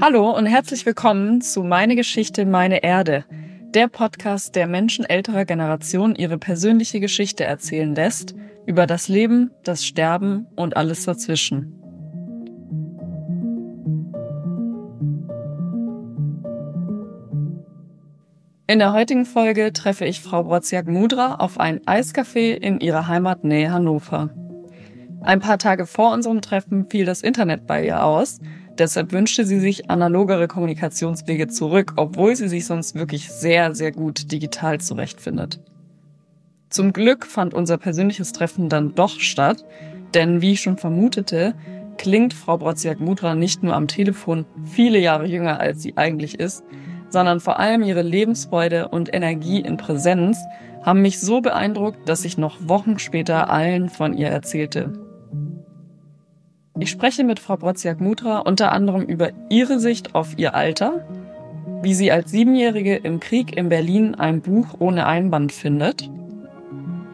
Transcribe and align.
Hallo 0.00 0.30
und 0.30 0.46
herzlich 0.46 0.86
willkommen 0.86 1.40
zu 1.40 1.64
Meine 1.64 1.96
Geschichte, 1.96 2.46
meine 2.46 2.84
Erde, 2.84 3.24
der 3.74 3.88
Podcast, 3.88 4.54
der 4.54 4.68
Menschen 4.68 5.04
älterer 5.04 5.44
Generation 5.44 6.14
ihre 6.14 6.38
persönliche 6.38 7.00
Geschichte 7.00 7.42
erzählen 7.42 7.92
lässt 7.92 8.32
über 8.64 8.86
das 8.86 9.08
Leben, 9.08 9.50
das 9.64 9.84
Sterben 9.84 10.46
und 10.54 10.76
alles 10.76 11.04
dazwischen. 11.04 11.72
In 18.68 18.78
der 18.78 18.92
heutigen 18.92 19.24
Folge 19.24 19.72
treffe 19.72 20.04
ich 20.04 20.20
Frau 20.20 20.44
Brodziak 20.44 20.86
Mudra 20.86 21.34
auf 21.40 21.58
ein 21.58 21.80
Eiscafé 21.86 22.54
in 22.54 22.78
ihrer 22.78 23.08
Heimatnähe 23.08 23.72
Hannover. 23.72 24.30
Ein 25.22 25.40
paar 25.40 25.58
Tage 25.58 25.86
vor 25.86 26.12
unserem 26.12 26.40
Treffen 26.40 26.88
fiel 26.88 27.04
das 27.04 27.22
Internet 27.22 27.66
bei 27.66 27.84
ihr 27.84 28.04
aus 28.04 28.38
Deshalb 28.78 29.12
wünschte 29.12 29.44
sie 29.44 29.60
sich 29.60 29.90
analogere 29.90 30.48
Kommunikationswege 30.48 31.48
zurück, 31.48 31.94
obwohl 31.96 32.34
sie 32.36 32.48
sich 32.48 32.66
sonst 32.66 32.94
wirklich 32.94 33.30
sehr, 33.30 33.74
sehr 33.74 33.92
gut 33.92 34.32
digital 34.32 34.80
zurechtfindet. 34.80 35.60
Zum 36.70 36.92
Glück 36.92 37.26
fand 37.26 37.52
unser 37.52 37.76
persönliches 37.76 38.32
Treffen 38.32 38.70
dann 38.70 38.94
doch 38.94 39.20
statt, 39.20 39.64
denn 40.14 40.40
wie 40.40 40.52
ich 40.52 40.62
schon 40.62 40.78
vermutete, 40.78 41.54
klingt 41.98 42.32
Frau 42.32 42.56
Brodziak-Mudra 42.56 43.34
nicht 43.34 43.62
nur 43.62 43.74
am 43.74 43.88
Telefon 43.88 44.46
viele 44.64 44.98
Jahre 44.98 45.26
jünger, 45.26 45.60
als 45.60 45.82
sie 45.82 45.96
eigentlich 45.96 46.40
ist, 46.40 46.64
sondern 47.10 47.40
vor 47.40 47.58
allem 47.58 47.82
ihre 47.82 48.00
Lebensfreude 48.00 48.88
und 48.88 49.14
Energie 49.14 49.60
in 49.60 49.76
Präsenz 49.76 50.38
haben 50.82 51.02
mich 51.02 51.20
so 51.20 51.42
beeindruckt, 51.42 52.08
dass 52.08 52.24
ich 52.24 52.38
noch 52.38 52.56
Wochen 52.66 52.98
später 52.98 53.50
allen 53.50 53.90
von 53.90 54.14
ihr 54.14 54.28
erzählte. 54.28 55.11
Ich 56.78 56.90
spreche 56.90 57.22
mit 57.22 57.38
Frau 57.38 57.56
Brodziak-Mutra 57.56 58.38
unter 58.38 58.72
anderem 58.72 59.02
über 59.02 59.30
ihre 59.50 59.78
Sicht 59.78 60.14
auf 60.14 60.38
ihr 60.38 60.54
Alter, 60.54 61.06
wie 61.82 61.92
sie 61.94 62.10
als 62.10 62.30
Siebenjährige 62.30 62.96
im 62.96 63.20
Krieg 63.20 63.56
in 63.56 63.68
Berlin 63.68 64.14
ein 64.14 64.40
Buch 64.40 64.68
ohne 64.78 65.06
Einband 65.06 65.52
findet, 65.52 66.10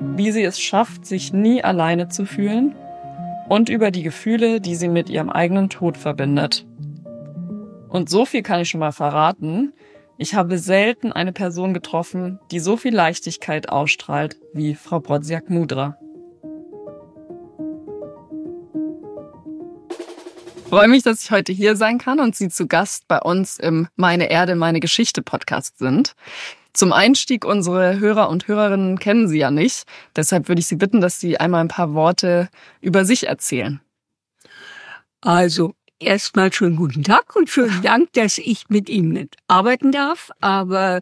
wie 0.00 0.30
sie 0.30 0.44
es 0.44 0.60
schafft, 0.60 1.06
sich 1.06 1.32
nie 1.32 1.62
alleine 1.62 2.08
zu 2.08 2.24
fühlen 2.24 2.74
und 3.48 3.68
über 3.68 3.90
die 3.90 4.02
Gefühle, 4.02 4.60
die 4.60 4.76
sie 4.76 4.88
mit 4.88 5.10
ihrem 5.10 5.28
eigenen 5.28 5.70
Tod 5.70 5.96
verbindet. 5.96 6.64
Und 7.88 8.08
so 8.08 8.24
viel 8.24 8.42
kann 8.42 8.60
ich 8.60 8.68
schon 8.68 8.80
mal 8.80 8.92
verraten. 8.92 9.72
Ich 10.18 10.34
habe 10.34 10.58
selten 10.58 11.12
eine 11.12 11.32
Person 11.32 11.74
getroffen, 11.74 12.38
die 12.52 12.60
so 12.60 12.76
viel 12.76 12.94
Leichtigkeit 12.94 13.70
ausstrahlt 13.70 14.36
wie 14.52 14.74
Frau 14.74 15.00
Brodziak-Mudra. 15.00 15.98
Freue 20.68 20.88
mich, 20.88 21.02
dass 21.02 21.24
ich 21.24 21.30
heute 21.30 21.52
hier 21.52 21.76
sein 21.76 21.96
kann 21.96 22.20
und 22.20 22.36
Sie 22.36 22.50
zu 22.50 22.66
Gast 22.66 23.08
bei 23.08 23.18
uns 23.18 23.58
im 23.58 23.88
Meine 23.96 24.30
Erde, 24.30 24.54
meine 24.54 24.80
Geschichte 24.80 25.22
Podcast 25.22 25.78
sind. 25.78 26.14
Zum 26.74 26.92
Einstieg, 26.92 27.46
unsere 27.46 27.98
Hörer 27.98 28.28
und 28.28 28.48
Hörerinnen 28.48 28.98
kennen 28.98 29.28
Sie 29.28 29.38
ja 29.38 29.50
nicht. 29.50 29.84
Deshalb 30.14 30.48
würde 30.48 30.60
ich 30.60 30.66
Sie 30.66 30.76
bitten, 30.76 31.00
dass 31.00 31.20
Sie 31.20 31.38
einmal 31.38 31.62
ein 31.62 31.68
paar 31.68 31.94
Worte 31.94 32.50
über 32.82 33.06
sich 33.06 33.28
erzählen. 33.28 33.80
Also, 35.22 35.74
erstmal 35.98 36.52
schönen 36.52 36.76
guten 36.76 37.02
Tag 37.02 37.34
und 37.34 37.48
schönen 37.48 37.80
Dank, 37.82 38.12
dass 38.12 38.36
ich 38.36 38.68
mit 38.68 38.90
Ihnen 38.90 39.30
arbeiten 39.46 39.90
darf. 39.90 40.30
Aber 40.40 41.00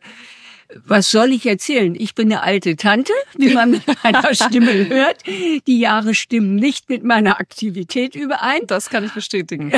was 0.84 1.10
soll 1.10 1.32
ich 1.32 1.46
erzählen? 1.46 1.94
Ich 1.94 2.14
bin 2.14 2.32
eine 2.32 2.42
alte 2.42 2.76
Tante, 2.76 3.12
wie 3.36 3.54
man 3.54 3.70
mit 3.72 3.82
meiner 4.04 4.34
Stimme 4.34 4.88
hört. 4.88 5.22
Die 5.26 5.78
Jahre 5.78 6.14
stimmen 6.14 6.56
nicht 6.56 6.88
mit 6.88 7.04
meiner 7.04 7.40
Aktivität 7.40 8.14
überein. 8.14 8.66
Das 8.66 8.90
kann 8.90 9.04
ich 9.04 9.12
bestätigen. 9.12 9.72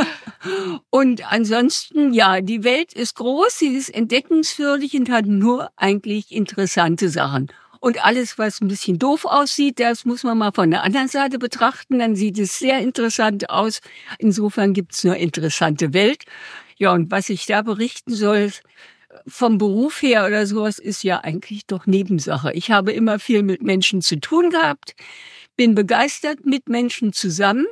und 0.90 1.32
ansonsten, 1.32 2.12
ja, 2.12 2.40
die 2.40 2.64
Welt 2.64 2.92
ist 2.92 3.16
groß, 3.16 3.58
sie 3.58 3.74
ist 3.74 3.88
entdeckungswürdig 3.88 4.94
und 4.94 5.10
hat 5.10 5.26
nur 5.26 5.70
eigentlich 5.76 6.32
interessante 6.32 7.08
Sachen. 7.08 7.48
Und 7.80 8.02
alles, 8.02 8.38
was 8.38 8.62
ein 8.62 8.68
bisschen 8.68 8.98
doof 8.98 9.26
aussieht, 9.26 9.78
das 9.78 10.06
muss 10.06 10.22
man 10.22 10.38
mal 10.38 10.52
von 10.52 10.70
der 10.70 10.84
anderen 10.84 11.08
Seite 11.08 11.38
betrachten. 11.38 11.98
Dann 11.98 12.16
sieht 12.16 12.38
es 12.38 12.58
sehr 12.58 12.78
interessant 12.78 13.50
aus. 13.50 13.82
Insofern 14.18 14.72
gibt's 14.72 15.04
nur 15.04 15.16
interessante 15.16 15.92
Welt. 15.92 16.24
Ja, 16.78 16.92
und 16.92 17.10
was 17.10 17.28
ich 17.28 17.44
da 17.44 17.60
berichten 17.60 18.14
soll, 18.14 18.50
vom 19.26 19.58
Beruf 19.58 20.02
her 20.02 20.26
oder 20.26 20.46
sowas 20.46 20.78
ist 20.78 21.02
ja 21.02 21.20
eigentlich 21.20 21.66
doch 21.66 21.86
Nebensache. 21.86 22.52
Ich 22.52 22.70
habe 22.70 22.92
immer 22.92 23.18
viel 23.18 23.42
mit 23.42 23.62
Menschen 23.62 24.02
zu 24.02 24.20
tun 24.20 24.50
gehabt, 24.50 24.94
bin 25.56 25.74
begeistert 25.74 26.44
mit 26.44 26.68
Menschen 26.68 27.12
zusammen, 27.12 27.66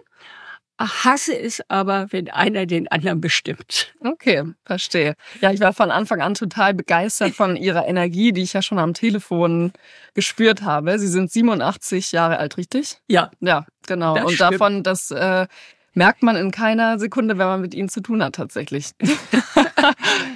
hasse 0.78 1.38
es 1.38 1.62
aber, 1.69 2.08
wenn 2.10 2.30
einer 2.30 2.66
den 2.66 2.88
anderen 2.88 3.20
bestimmt. 3.20 3.94
Okay, 4.00 4.44
verstehe. 4.64 5.14
Ja, 5.41 5.53
ich 5.53 5.60
war 5.60 5.72
von 5.72 5.91
Anfang 5.91 6.20
an 6.20 6.34
total 6.34 6.75
begeistert 6.75 7.34
von 7.34 7.56
Ihrer 7.56 7.86
Energie, 7.86 8.32
die 8.32 8.42
ich 8.42 8.53
ja 8.53 8.62
schon 8.62 8.78
am 8.78 8.94
Telefon 8.94 9.72
gespürt 10.14 10.62
habe. 10.62 10.98
Sie 10.98 11.09
sind 11.09 11.30
87 11.30 12.12
Jahre 12.12 12.38
alt, 12.38 12.56
richtig? 12.56 12.98
Ja. 13.09 13.30
Ja, 13.41 13.66
genau. 13.86 14.14
Und 14.14 14.32
stimmt. 14.32 14.41
davon, 14.41 14.82
das 14.82 15.10
äh, 15.10 15.47
merkt 15.94 16.22
man 16.22 16.36
in 16.36 16.50
keiner 16.50 16.98
Sekunde, 16.98 17.38
wenn 17.38 17.47
man 17.47 17.60
mit 17.60 17.74
Ihnen 17.74 17.88
zu 17.88 18.00
tun 18.00 18.22
hat, 18.22 18.34
tatsächlich. 18.34 18.91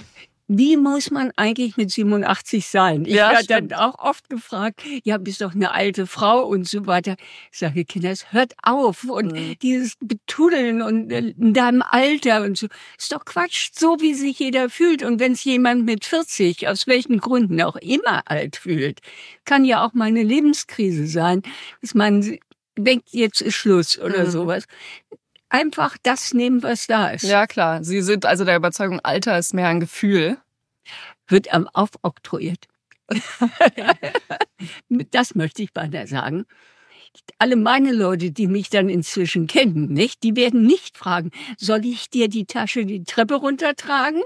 wie 0.49 0.77
muss 0.77 1.11
man 1.11 1.33
eigentlich 1.37 1.77
mit 1.77 1.91
87 1.91 2.67
sein? 2.67 3.05
Ich 3.05 3.15
ja, 3.15 3.33
werde 3.33 3.47
dann 3.47 3.73
auch 3.73 3.99
oft 3.99 4.31
gefragt, 4.31 4.81
ja, 5.03 5.19
bist 5.19 5.41
doch 5.41 5.55
eine 5.55 5.73
alte 5.73 6.07
Frau 6.07 6.47
und 6.47 6.69
so 6.69 6.87
weiter. 6.87 7.17
Ich 7.51 7.59
sage, 7.59 7.85
Kinder, 7.85 8.11
es 8.11 8.33
hört 8.33 8.55
auf 8.63 9.05
und 9.05 9.33
mhm. 9.33 9.59
dieses 9.61 9.95
Betudeln 10.01 10.83
und 10.83 11.11
äh, 11.11 11.35
in 11.37 11.53
deinem 11.53 11.83
Alter 11.83 12.43
und 12.43 12.57
so, 12.57 12.69
ist 12.97 13.13
doch 13.13 13.25
Quatsch, 13.25 13.71
so 13.73 13.97
wie 14.01 14.15
sich 14.15 14.39
jeder 14.39 14.71
fühlt. 14.71 15.03
Und 15.03 15.19
wenn 15.19 15.33
es 15.33 15.43
jemand 15.43 15.85
mit 15.85 16.05
40, 16.05 16.69
aus 16.69 16.87
welchen 16.87 17.19
Gründen 17.19 17.61
auch 17.63 17.77
immer 17.77 18.23
alt 18.31 18.57
fühlt, 18.57 19.01
kann 19.45 19.65
ja 19.65 19.85
auch 19.85 19.95
mal 19.95 20.07
eine 20.07 20.23
Lebenskrise 20.23 21.09
sein, 21.09 21.43
dass 21.81 21.95
man 21.95 22.39
denkt, 22.79 23.09
jetzt 23.11 23.41
ist 23.41 23.55
Schluss 23.55 23.99
oder 23.99 24.27
mhm. 24.27 24.31
sowas 24.31 24.67
einfach 25.57 25.97
das 26.03 26.35
nehmen, 26.35 26.63
was 26.63 26.87
da 26.87 27.09
ist. 27.09 27.23
Ja, 27.23 27.47
klar. 27.47 27.83
Sie 27.83 28.03
sind 28.03 28.27
also 28.27 28.45
der 28.45 28.57
Überzeugung, 28.57 29.01
Alter 29.01 29.39
ist 29.39 29.55
mehr 29.55 29.69
ein 29.69 29.81
Gefühl. 29.81 30.39
Wird 31.27 31.53
am 31.53 31.67
aufoktroyiert. 31.69 32.67
das 34.89 35.35
möchte 35.35 35.63
ich 35.63 35.73
beinahe 35.73 36.07
sagen. 36.07 36.45
Alle 37.39 37.57
meine 37.57 37.93
Leute, 37.93 38.31
die 38.31 38.47
mich 38.47 38.69
dann 38.69 38.89
inzwischen 38.89 39.47
kennen, 39.47 39.93
nicht, 39.93 40.23
die 40.23 40.37
werden 40.37 40.63
nicht 40.63 40.99
fragen, 40.99 41.31
soll 41.57 41.87
ich 41.87 42.11
dir 42.11 42.29
die 42.29 42.45
Tasche 42.45 42.85
die 42.85 43.05
Treppe 43.05 43.37
runtertragen? 43.37 44.23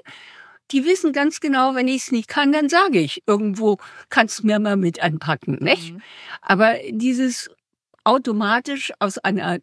Die 0.72 0.84
wissen 0.84 1.12
ganz 1.12 1.40
genau, 1.40 1.74
wenn 1.74 1.88
ich 1.88 2.02
es 2.02 2.12
nicht 2.12 2.28
kann, 2.28 2.52
dann 2.52 2.68
sage 2.68 2.98
ich, 2.98 3.22
irgendwo 3.26 3.78
kannst 4.08 4.40
du 4.40 4.46
mir 4.46 4.58
mal 4.58 4.76
mit 4.76 5.02
anpacken, 5.02 5.58
nicht? 5.60 5.94
Mhm. 5.94 6.02
Aber 6.42 6.74
dieses 6.90 7.50
automatisch 8.04 8.92
aus 8.98 9.18
einer 9.18 9.60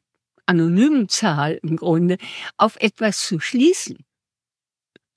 anonymen 0.47 1.09
Zahl 1.09 1.59
im 1.61 1.77
Grunde 1.77 2.17
auf 2.57 2.77
etwas 2.79 3.19
zu 3.19 3.39
schließen, 3.39 3.97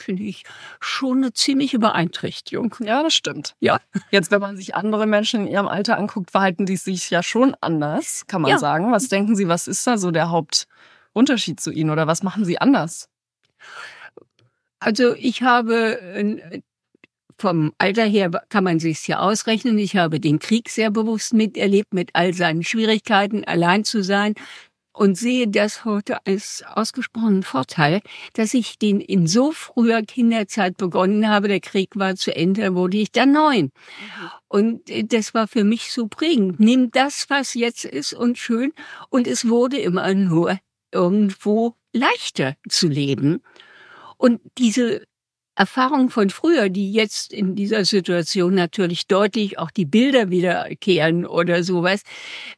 finde 0.02 0.22
ich 0.22 0.44
schon 0.80 1.18
eine 1.18 1.32
ziemliche 1.32 1.78
Beeinträchtigung. 1.78 2.74
Ja, 2.80 3.02
das 3.02 3.14
stimmt. 3.14 3.54
Ja. 3.60 3.80
Jetzt, 4.10 4.30
wenn 4.30 4.40
man 4.40 4.56
sich 4.56 4.74
andere 4.74 5.06
Menschen 5.06 5.46
in 5.46 5.52
ihrem 5.52 5.68
Alter 5.68 5.98
anguckt, 5.98 6.30
verhalten 6.30 6.66
die 6.66 6.76
sich 6.76 7.10
ja 7.10 7.22
schon 7.22 7.54
anders, 7.60 8.26
kann 8.26 8.42
man 8.42 8.50
ja. 8.50 8.58
sagen. 8.58 8.92
Was 8.92 9.08
denken 9.08 9.36
Sie, 9.36 9.48
was 9.48 9.66
ist 9.66 9.86
da 9.86 9.98
so 9.98 10.10
der 10.10 10.30
Hauptunterschied 10.30 11.60
zu 11.60 11.70
Ihnen 11.70 11.90
oder 11.90 12.06
was 12.06 12.22
machen 12.22 12.44
Sie 12.44 12.60
anders? 12.60 13.08
Also 14.78 15.14
ich 15.14 15.42
habe 15.42 16.00
äh, 16.00 16.62
vom 17.38 17.72
Alter 17.78 18.04
her 18.04 18.30
kann 18.48 18.64
man 18.64 18.80
sich's 18.80 19.06
ja 19.06 19.18
ausrechnen. 19.18 19.78
Ich 19.78 19.96
habe 19.96 20.20
den 20.20 20.38
Krieg 20.38 20.68
sehr 20.68 20.90
bewusst 20.90 21.32
miterlebt, 21.32 21.94
mit 21.94 22.10
all 22.12 22.34
seinen 22.34 22.62
Schwierigkeiten, 22.62 23.44
allein 23.44 23.84
zu 23.84 24.02
sein, 24.02 24.34
und 25.00 25.16
sehe 25.16 25.48
das 25.48 25.86
heute 25.86 26.26
als 26.26 26.62
ausgesprochenen 26.74 27.42
Vorteil, 27.42 28.02
dass 28.34 28.52
ich 28.52 28.78
den 28.78 29.00
in 29.00 29.26
so 29.26 29.50
früher 29.50 30.02
Kinderzeit 30.02 30.76
begonnen 30.76 31.26
habe. 31.26 31.48
Der 31.48 31.60
Krieg 31.60 31.96
war 31.96 32.16
zu 32.16 32.36
Ende, 32.36 32.60
da 32.60 32.74
wurde 32.74 32.98
ich 32.98 33.10
dann 33.10 33.32
neun. 33.32 33.64
Mhm. 33.64 33.70
Und 34.48 34.90
äh, 34.90 35.04
das 35.04 35.32
war 35.32 35.48
für 35.48 35.64
mich 35.64 35.90
so 35.90 36.06
prägend. 36.06 36.60
Nimm 36.60 36.90
das, 36.90 37.30
was 37.30 37.54
jetzt 37.54 37.86
ist 37.86 38.12
und 38.12 38.36
schön. 38.36 38.74
Und 39.08 39.26
es 39.26 39.48
wurde 39.48 39.78
immer 39.78 40.12
nur 40.12 40.58
irgendwo 40.92 41.76
leichter 41.94 42.56
zu 42.68 42.86
leben. 42.86 43.40
Und 44.18 44.42
diese 44.58 45.06
Erfahrungen 45.60 46.08
von 46.08 46.30
früher, 46.30 46.70
die 46.70 46.90
jetzt 46.90 47.34
in 47.34 47.54
dieser 47.54 47.84
Situation 47.84 48.54
natürlich 48.54 49.06
deutlich 49.08 49.58
auch 49.58 49.70
die 49.70 49.84
Bilder 49.84 50.30
wiederkehren 50.30 51.26
oder 51.26 51.62
sowas, 51.64 52.00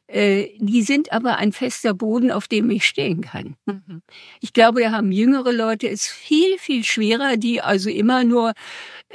äh, 0.07 0.47
die 0.57 0.83
sind 0.83 1.11
aber 1.11 1.35
ein 1.35 1.51
fester 1.51 1.93
Boden, 1.93 2.31
auf 2.31 2.47
dem 2.47 2.69
ich 2.69 2.85
stehen 2.85 3.19
kann. 3.19 3.57
Mhm. 3.65 4.03
Ich 4.39 4.53
glaube, 4.53 4.79
da 4.79 4.91
haben 4.91 5.11
jüngere 5.11 5.51
Leute 5.51 5.89
es 5.89 6.07
viel, 6.07 6.57
viel 6.57 6.85
schwerer, 6.85 7.35
die 7.35 7.59
also 7.59 7.89
immer 7.89 8.23
nur, 8.23 8.53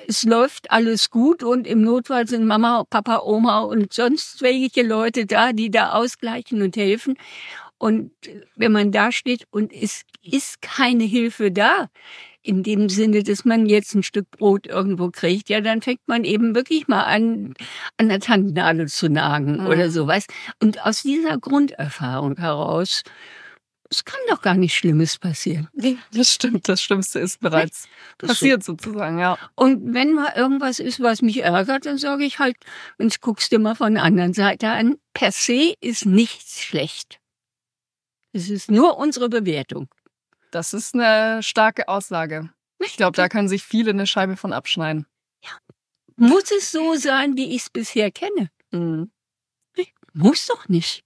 es 0.07 0.23
läuft 0.25 0.71
alles 0.71 1.09
gut 1.09 1.43
und 1.43 1.67
im 1.67 1.81
Notfall 1.81 2.29
sind 2.29 2.45
Mama, 2.45 2.85
Papa, 2.91 3.23
Oma 3.25 3.61
und 3.61 3.95
sonst 3.95 4.43
welche 4.43 4.83
Leute 4.83 5.25
da, 5.25 5.55
die 5.55 5.71
da 5.71 5.93
ausgleichen 5.93 6.61
und 6.61 6.77
helfen. 6.77 7.17
Und 7.79 8.11
wenn 8.55 8.73
man 8.73 8.93
da 8.93 9.13
steht 9.13 9.47
und 9.51 9.73
es 9.73 10.03
ist 10.23 10.61
keine 10.61 11.05
Hilfe 11.05 11.51
da, 11.51 11.89
in 12.49 12.63
dem 12.63 12.89
Sinne, 12.89 13.23
dass 13.23 13.45
man 13.45 13.67
jetzt 13.67 13.95
ein 13.95 14.03
Stück 14.03 14.31
Brot 14.31 14.67
irgendwo 14.67 15.11
kriegt, 15.11 15.51
ja, 15.51 15.61
dann 15.61 15.83
fängt 15.83 16.01
man 16.07 16.25
eben 16.25 16.55
wirklich 16.55 16.89
mal 16.89 17.03
an, 17.03 17.53
an 17.99 18.09
der 18.09 18.21
Tannennadel 18.21 18.89
zu 18.89 19.11
nagen 19.11 19.61
mhm. 19.61 19.67
oder 19.67 19.91
sowas. 19.91 20.27
Und 20.59 20.85
aus 20.87 21.03
dieser 21.03 21.37
Grunderfahrung 21.37 22.39
heraus, 22.39 23.03
es 23.91 24.07
kann 24.07 24.21
doch 24.31 24.41
gar 24.41 24.55
nichts 24.55 24.79
Schlimmes 24.79 25.19
passieren. 25.19 25.69
Nee, 25.75 25.99
das 26.13 26.33
stimmt. 26.33 26.69
Das 26.69 26.81
Schlimmste 26.81 27.19
ist 27.19 27.41
bereits 27.41 27.87
das 28.17 28.31
passiert 28.31 28.63
stimmt. 28.63 28.81
sozusagen, 28.81 29.19
ja. 29.19 29.37
Und 29.55 29.93
wenn 29.93 30.15
mal 30.15 30.33
irgendwas 30.35 30.79
ist, 30.79 31.01
was 31.01 31.21
mich 31.21 31.43
ärgert, 31.43 31.85
dann 31.85 31.99
sage 31.99 32.25
ich 32.25 32.39
halt, 32.39 32.57
und 32.97 33.21
guckst 33.21 33.53
dir 33.53 33.59
mal 33.59 33.75
von 33.75 33.93
der 33.93 34.05
anderen 34.05 34.33
Seite 34.33 34.69
an, 34.69 34.97
per 35.13 35.33
se 35.33 35.75
ist 35.83 36.07
nichts 36.07 36.63
schlecht. 36.63 37.21
Es 38.33 38.49
ist 38.49 38.71
nur 38.71 38.97
unsere 38.99 39.29
Bewertung. 39.29 39.89
Das 40.51 40.73
ist 40.73 40.95
eine 40.95 41.43
starke 41.43 41.89
Aussage. 41.89 42.51
Ich 42.81 42.97
glaube, 42.97 43.17
da 43.17 43.29
können 43.29 43.49
sich 43.49 43.65
viele 43.65 43.91
eine 43.91 44.07
Scheibe 44.07 44.37
von 44.37 44.53
abschneiden. 44.53 45.07
Ja. 45.45 45.51
Muss 46.17 46.51
es 46.51 46.73
so 46.73 46.95
sein, 46.95 47.37
wie 47.37 47.55
ich 47.55 47.63
es 47.63 47.71
bisher 47.71 48.11
kenne? 48.11 48.51
Mhm. 48.71 49.11
Muss 50.15 50.47
doch 50.47 50.69
nicht. 50.69 51.05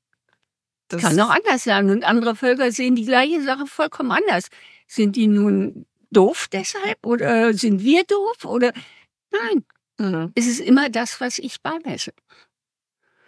Das 0.88 1.02
kann 1.02 1.20
auch 1.20 1.30
anders 1.30 1.64
sein. 1.64 1.90
Und 1.90 2.04
andere 2.04 2.36
Völker 2.36 2.70
sehen 2.72 2.96
die 2.96 3.04
gleiche 3.04 3.42
Sache 3.42 3.66
vollkommen 3.66 4.10
anders. 4.10 4.48
Sind 4.86 5.16
die 5.16 5.26
nun 5.26 5.86
doof 6.10 6.48
deshalb 6.50 7.04
oder 7.04 7.54
sind 7.54 7.82
wir 7.82 8.04
doof 8.04 8.44
oder 8.44 8.72
nein? 9.30 9.64
Mhm. 9.98 10.32
Es 10.34 10.46
ist 10.46 10.60
immer 10.60 10.88
das, 10.88 11.20
was 11.20 11.38
ich 11.38 11.60
beimesse. 11.62 12.12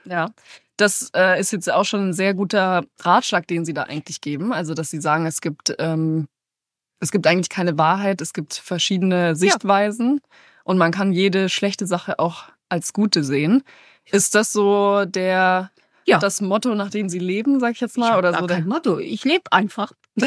Ja, 0.04 0.30
das 0.76 1.10
äh, 1.14 1.38
ist 1.40 1.52
jetzt 1.52 1.70
auch 1.70 1.84
schon 1.84 2.08
ein 2.08 2.12
sehr 2.12 2.34
guter 2.34 2.84
Ratschlag, 3.00 3.46
den 3.46 3.64
Sie 3.64 3.74
da 3.74 3.84
eigentlich 3.84 4.20
geben. 4.20 4.52
Also, 4.52 4.74
dass 4.74 4.90
Sie 4.90 5.00
sagen, 5.00 5.26
es 5.26 5.40
gibt, 5.40 5.74
ähm, 5.78 6.26
es 7.00 7.10
gibt 7.10 7.26
eigentlich 7.26 7.48
keine 7.48 7.78
Wahrheit, 7.78 8.20
es 8.20 8.32
gibt 8.32 8.54
verschiedene 8.54 9.36
Sichtweisen 9.36 10.20
ja. 10.22 10.28
und 10.64 10.78
man 10.78 10.92
kann 10.92 11.12
jede 11.12 11.48
schlechte 11.48 11.86
Sache 11.86 12.18
auch 12.18 12.44
als 12.68 12.92
gute 12.92 13.24
sehen. 13.24 13.62
Ist 14.10 14.34
das 14.34 14.52
so 14.52 15.04
der 15.04 15.70
ja. 16.06 16.18
das 16.18 16.40
Motto, 16.40 16.74
nach 16.74 16.90
dem 16.90 17.08
Sie 17.08 17.18
leben, 17.18 17.60
sag 17.60 17.72
ich 17.72 17.80
jetzt 17.80 17.98
mal, 17.98 18.12
ich 18.12 18.18
oder 18.18 18.38
so? 18.38 18.46
Kein 18.46 18.66
Motto, 18.66 18.98
ich 18.98 19.24
lebe 19.24 19.50
einfach. 19.52 19.92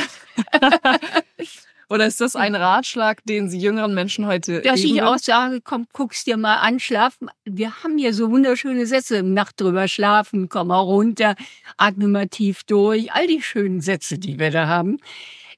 Oder 1.90 2.06
ist 2.06 2.20
das 2.20 2.36
ein 2.36 2.54
Ratschlag, 2.54 3.24
den 3.24 3.50
Sie 3.50 3.60
jüngeren 3.60 3.94
Menschen 3.94 4.26
heute 4.26 4.62
Dass 4.62 4.82
ich 4.82 5.02
auch 5.02 5.18
sage, 5.18 5.62
komm, 5.62 5.88
guck's 5.94 6.26
dir 6.26 6.36
mal 6.36 6.58
an, 6.58 6.80
schlafen. 6.80 7.30
Wir 7.46 7.82
haben 7.82 7.98
hier 7.98 8.14
so 8.14 8.30
wunderschöne 8.30 8.86
Sätze, 8.86 9.24
Nacht 9.24 9.62
drüber 9.62 9.88
schlafen, 9.88 10.50
komm 10.50 10.68
mal 10.68 10.80
runter, 10.80 11.36
atme 11.78 12.10
mal 12.10 12.28
tief 12.28 12.64
durch, 12.64 13.14
all 13.14 13.28
die 13.28 13.42
schönen 13.42 13.80
Sätze, 13.80 14.20
die 14.20 14.38
wir 14.38 14.52
da 14.52 14.68
haben. 14.68 14.98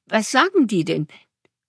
Was 0.06 0.30
sagen 0.30 0.68
die 0.68 0.84
denn? 0.84 1.08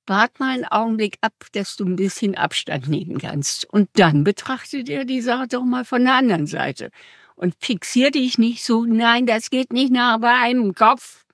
Wart 0.06 0.40
mal 0.40 0.54
einen 0.54 0.64
Augenblick 0.64 1.16
ab, 1.22 1.32
dass 1.52 1.76
du 1.76 1.84
ein 1.86 1.96
bisschen 1.96 2.34
Abstand 2.34 2.88
nehmen 2.88 3.18
kannst. 3.18 3.64
Und 3.72 3.88
dann 3.94 4.24
betrachte 4.24 4.84
dir 4.84 5.04
die 5.06 5.22
Sache 5.22 5.48
doch 5.48 5.64
mal 5.64 5.84
von 5.84 6.04
der 6.04 6.14
anderen 6.14 6.46
Seite. 6.46 6.90
Und 7.34 7.54
fixier 7.60 8.10
dich 8.10 8.36
nicht 8.36 8.62
so, 8.62 8.84
nein, 8.84 9.24
das 9.24 9.48
geht 9.48 9.72
nicht 9.72 9.92
nach 9.92 10.18
meinem 10.18 10.74
Kopf. 10.74 11.24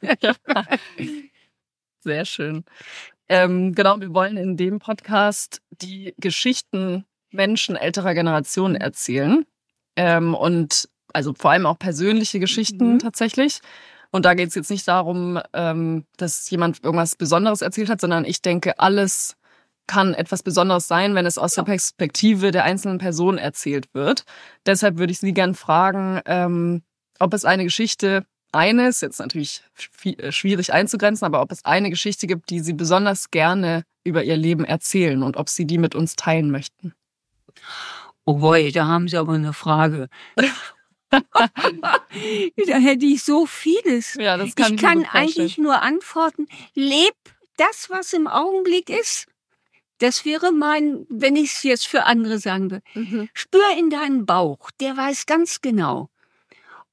Sehr 2.00 2.24
schön. 2.24 2.64
Ähm, 3.28 3.74
genau, 3.74 4.00
wir 4.00 4.14
wollen 4.14 4.36
in 4.36 4.56
dem 4.56 4.78
Podcast 4.78 5.60
die 5.70 6.14
Geschichten 6.18 7.04
Menschen 7.30 7.76
älterer 7.76 8.14
Generationen 8.14 8.76
erzählen. 8.76 9.44
Ähm, 9.96 10.34
und 10.34 10.88
also 11.12 11.34
vor 11.34 11.50
allem 11.50 11.66
auch 11.66 11.78
persönliche 11.78 12.40
Geschichten 12.40 12.94
mhm. 12.94 12.98
tatsächlich. 13.00 13.60
Und 14.10 14.24
da 14.24 14.34
geht 14.34 14.48
es 14.48 14.54
jetzt 14.54 14.70
nicht 14.70 14.88
darum, 14.88 15.38
ähm, 15.52 16.06
dass 16.16 16.48
jemand 16.50 16.82
irgendwas 16.82 17.16
Besonderes 17.16 17.60
erzählt 17.60 17.90
hat, 17.90 18.00
sondern 18.00 18.24
ich 18.24 18.40
denke, 18.40 18.78
alles 18.78 19.36
kann 19.86 20.14
etwas 20.14 20.42
Besonderes 20.42 20.86
sein, 20.86 21.14
wenn 21.14 21.26
es 21.26 21.38
aus 21.38 21.54
der 21.54 21.62
Perspektive 21.62 22.50
der 22.50 22.64
einzelnen 22.64 22.98
Person 22.98 23.38
erzählt 23.38 23.88
wird. 23.94 24.24
Deshalb 24.66 24.98
würde 24.98 25.12
ich 25.12 25.18
Sie 25.18 25.32
gern 25.32 25.54
fragen, 25.54 26.20
ähm, 26.26 26.82
ob 27.18 27.34
es 27.34 27.44
eine 27.44 27.64
Geschichte 27.64 28.24
eines, 28.52 29.00
jetzt 29.00 29.18
natürlich 29.18 29.62
äh, 30.04 30.32
schwierig 30.32 30.72
einzugrenzen, 30.72 31.24
aber 31.26 31.40
ob 31.42 31.52
es 31.52 31.64
eine 31.64 31.90
Geschichte 31.90 32.26
gibt, 32.26 32.50
die 32.50 32.60
Sie 32.60 32.72
besonders 32.72 33.30
gerne 33.30 33.84
über 34.04 34.24
Ihr 34.24 34.36
Leben 34.36 34.64
erzählen 34.64 35.22
und 35.22 35.36
ob 35.36 35.48
Sie 35.48 35.66
die 35.66 35.78
mit 35.78 35.94
uns 35.94 36.16
teilen 36.16 36.50
möchten. 36.50 36.94
Oh 38.24 38.34
boy, 38.34 38.72
da 38.72 38.86
haben 38.86 39.08
Sie 39.08 39.16
aber 39.16 39.34
eine 39.34 39.52
Frage. 39.52 40.08
da 41.10 41.20
hätte 42.76 43.06
ich 43.06 43.22
so 43.22 43.46
vieles. 43.46 44.14
Ja, 44.14 44.36
das 44.36 44.54
kann 44.54 44.74
ich 44.74 44.80
kann 44.80 45.04
eigentlich 45.04 45.58
nur 45.58 45.82
antworten, 45.82 46.46
leb 46.74 47.14
das, 47.56 47.88
was 47.90 48.12
im 48.12 48.26
Augenblick 48.26 48.90
ist. 48.90 49.26
Das 49.98 50.24
wäre 50.24 50.52
mein, 50.52 51.06
wenn 51.08 51.34
ich 51.34 51.52
es 51.54 51.62
jetzt 51.64 51.86
für 51.86 52.04
andere 52.04 52.38
sagen 52.38 52.70
würde. 52.70 52.84
Mhm. 52.94 53.28
Spür 53.32 53.64
in 53.76 53.90
deinen 53.90 54.26
Bauch, 54.26 54.70
der 54.80 54.96
weiß 54.96 55.26
ganz 55.26 55.60
genau, 55.60 56.08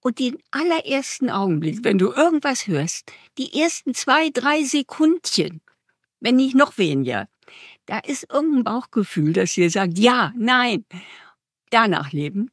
und 0.06 0.20
den 0.20 0.38
allerersten 0.52 1.32
Augenblick, 1.32 1.84
wenn 1.84 1.98
du 1.98 2.12
irgendwas 2.12 2.68
hörst, 2.68 3.12
die 3.40 3.60
ersten 3.60 3.96
zwei, 3.96 4.30
drei 4.30 4.64
Sekundchen, 4.64 5.62
wenn 6.20 6.36
nicht 6.36 6.54
noch 6.54 6.78
weniger, 6.78 7.28
da 7.88 7.98
ist 7.98 8.28
irgendein 8.32 8.66
Bauchgefühl, 8.66 9.34
das 9.34 9.54
dir 9.54 9.68
sagt, 9.72 9.98
ja, 9.98 10.32
nein, 10.38 10.86
danach 11.72 12.12
leben. 12.12 12.52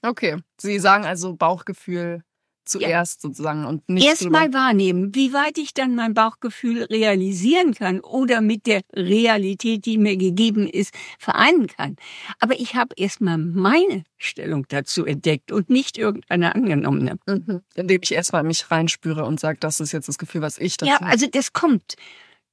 Okay, 0.00 0.38
Sie 0.58 0.78
sagen 0.78 1.04
also 1.04 1.36
Bauchgefühl 1.36 2.24
zuerst 2.66 3.22
ja. 3.22 3.28
sozusagen 3.28 3.64
und 3.64 3.88
nicht 3.88 4.06
erstmal 4.06 4.52
wahrnehmen, 4.52 5.14
wie 5.14 5.32
weit 5.32 5.58
ich 5.58 5.74
dann 5.74 5.94
mein 5.94 6.14
Bauchgefühl 6.14 6.84
realisieren 6.84 7.74
kann 7.74 8.00
oder 8.00 8.40
mit 8.40 8.66
der 8.66 8.82
Realität, 8.94 9.86
die 9.86 9.98
mir 9.98 10.16
gegeben 10.16 10.68
ist, 10.68 10.94
vereinen 11.18 11.66
kann. 11.66 11.96
Aber 12.40 12.58
ich 12.58 12.74
habe 12.74 12.94
erstmal 12.96 13.38
meine 13.38 14.04
Stellung 14.18 14.66
dazu 14.68 15.06
entdeckt 15.06 15.52
und 15.52 15.70
nicht 15.70 15.98
irgendeine 15.98 16.54
angenommene. 16.54 17.18
Mhm. 17.26 17.62
Indem 17.74 18.00
ich 18.02 18.12
erstmal 18.12 18.42
mich 18.42 18.70
reinspüre 18.70 19.24
und 19.24 19.40
sage, 19.40 19.58
das 19.60 19.80
ist 19.80 19.92
jetzt 19.92 20.08
das 20.08 20.18
Gefühl, 20.18 20.42
was 20.42 20.58
ich 20.58 20.76
dazu. 20.76 20.92
Ja, 20.92 20.98
also 21.00 21.26
das 21.26 21.52
kommt, 21.52 21.94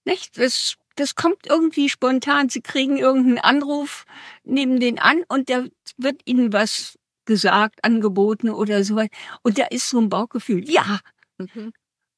nicht? 0.05 0.37
Das 0.37 0.77
das 0.95 1.15
kommt 1.15 1.47
irgendwie 1.47 1.89
spontan. 1.89 2.49
Sie 2.49 2.61
kriegen 2.61 2.97
irgendeinen 2.97 3.39
Anruf, 3.39 4.05
nehmen 4.43 4.79
den 4.79 4.99
an 4.99 5.23
und 5.27 5.49
da 5.49 5.65
wird 5.97 6.21
ihnen 6.25 6.53
was 6.53 6.97
gesagt, 7.25 7.83
angeboten 7.83 8.49
oder 8.49 8.83
so. 8.83 9.01
Und 9.41 9.57
da 9.57 9.65
ist 9.65 9.89
so 9.89 9.99
ein 9.99 10.09
Bauchgefühl, 10.09 10.69
ja. 10.69 10.99
Mhm. 11.37 11.73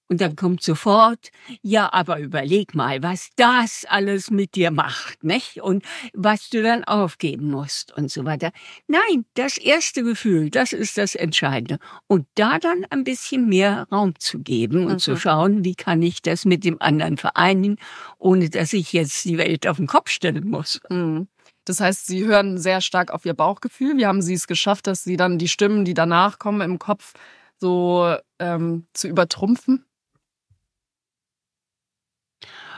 Und 0.07 0.22
dann 0.22 0.36
kommt 0.36 0.62
sofort, 0.62 1.30
ja, 1.63 1.91
aber 1.91 2.20
überleg 2.20 2.75
mal, 2.75 3.01
was 3.01 3.30
das 3.38 3.86
alles 3.89 4.30
mit 4.30 4.53
dir 4.53 4.70
macht, 4.70 5.24
nicht? 5.24 5.62
Und 5.62 5.84
was 6.13 6.50
du 6.50 6.62
dann 6.62 6.84
aufgeben 6.84 7.50
musst 7.50 7.91
und 7.98 8.12
so 8.12 8.24
weiter. 8.24 8.51
Nein, 8.88 9.25
das 9.34 9.58
erste 9.58 10.03
Gefühl, 10.03 10.51
das 10.51 10.74
ist 10.74 11.00
das 11.00 11.15
Entscheidende. 11.15 11.80
Und 12.06 12.27
da 12.36 12.60
dann 12.60 12.86
ein 12.91 13.03
bisschen 13.03 13.50
mehr 13.50 13.88
Raum 13.91 14.13
zu 14.20 14.39
geben 14.39 14.86
und 14.86 14.94
mhm. 14.94 15.00
zu 15.00 15.18
schauen, 15.18 15.65
wie 15.65 15.75
kann 15.75 16.03
ich 16.03 16.22
das 16.22 16.46
mit 16.46 16.63
dem 16.65 16.80
anderen 16.80 17.18
vereinen, 17.18 17.77
ohne 18.20 18.51
dass 18.51 18.74
ich 18.74 18.94
jetzt 18.94 19.25
die 19.25 19.39
Welt 19.39 19.65
auf 19.68 19.77
den 19.77 19.88
Kopf 19.88 20.12
stellen 20.12 20.48
muss. 20.48 20.82
Mhm. 20.89 21.27
Das 21.65 21.79
heißt, 21.79 22.05
sie 22.05 22.25
hören 22.25 22.57
sehr 22.57 22.79
stark 22.79 23.12
auf 23.12 23.25
ihr 23.25 23.34
Bauchgefühl. 23.34 23.98
Wie 23.98 24.05
haben 24.05 24.22
sie 24.22 24.36
es 24.36 24.48
geschafft, 24.48 24.88
dass 24.88 25.03
sie 25.03 25.17
dann 25.17 25.39
die 25.39 25.48
Stimmen, 25.48 25.84
die 25.84 25.95
danach 25.95 26.38
kommen 26.39 26.62
im 26.62 26.79
Kopf, 26.79 27.13
so 27.60 28.15
ähm, 28.39 28.88
zu 28.93 29.07
übertrumpfen? 29.07 29.84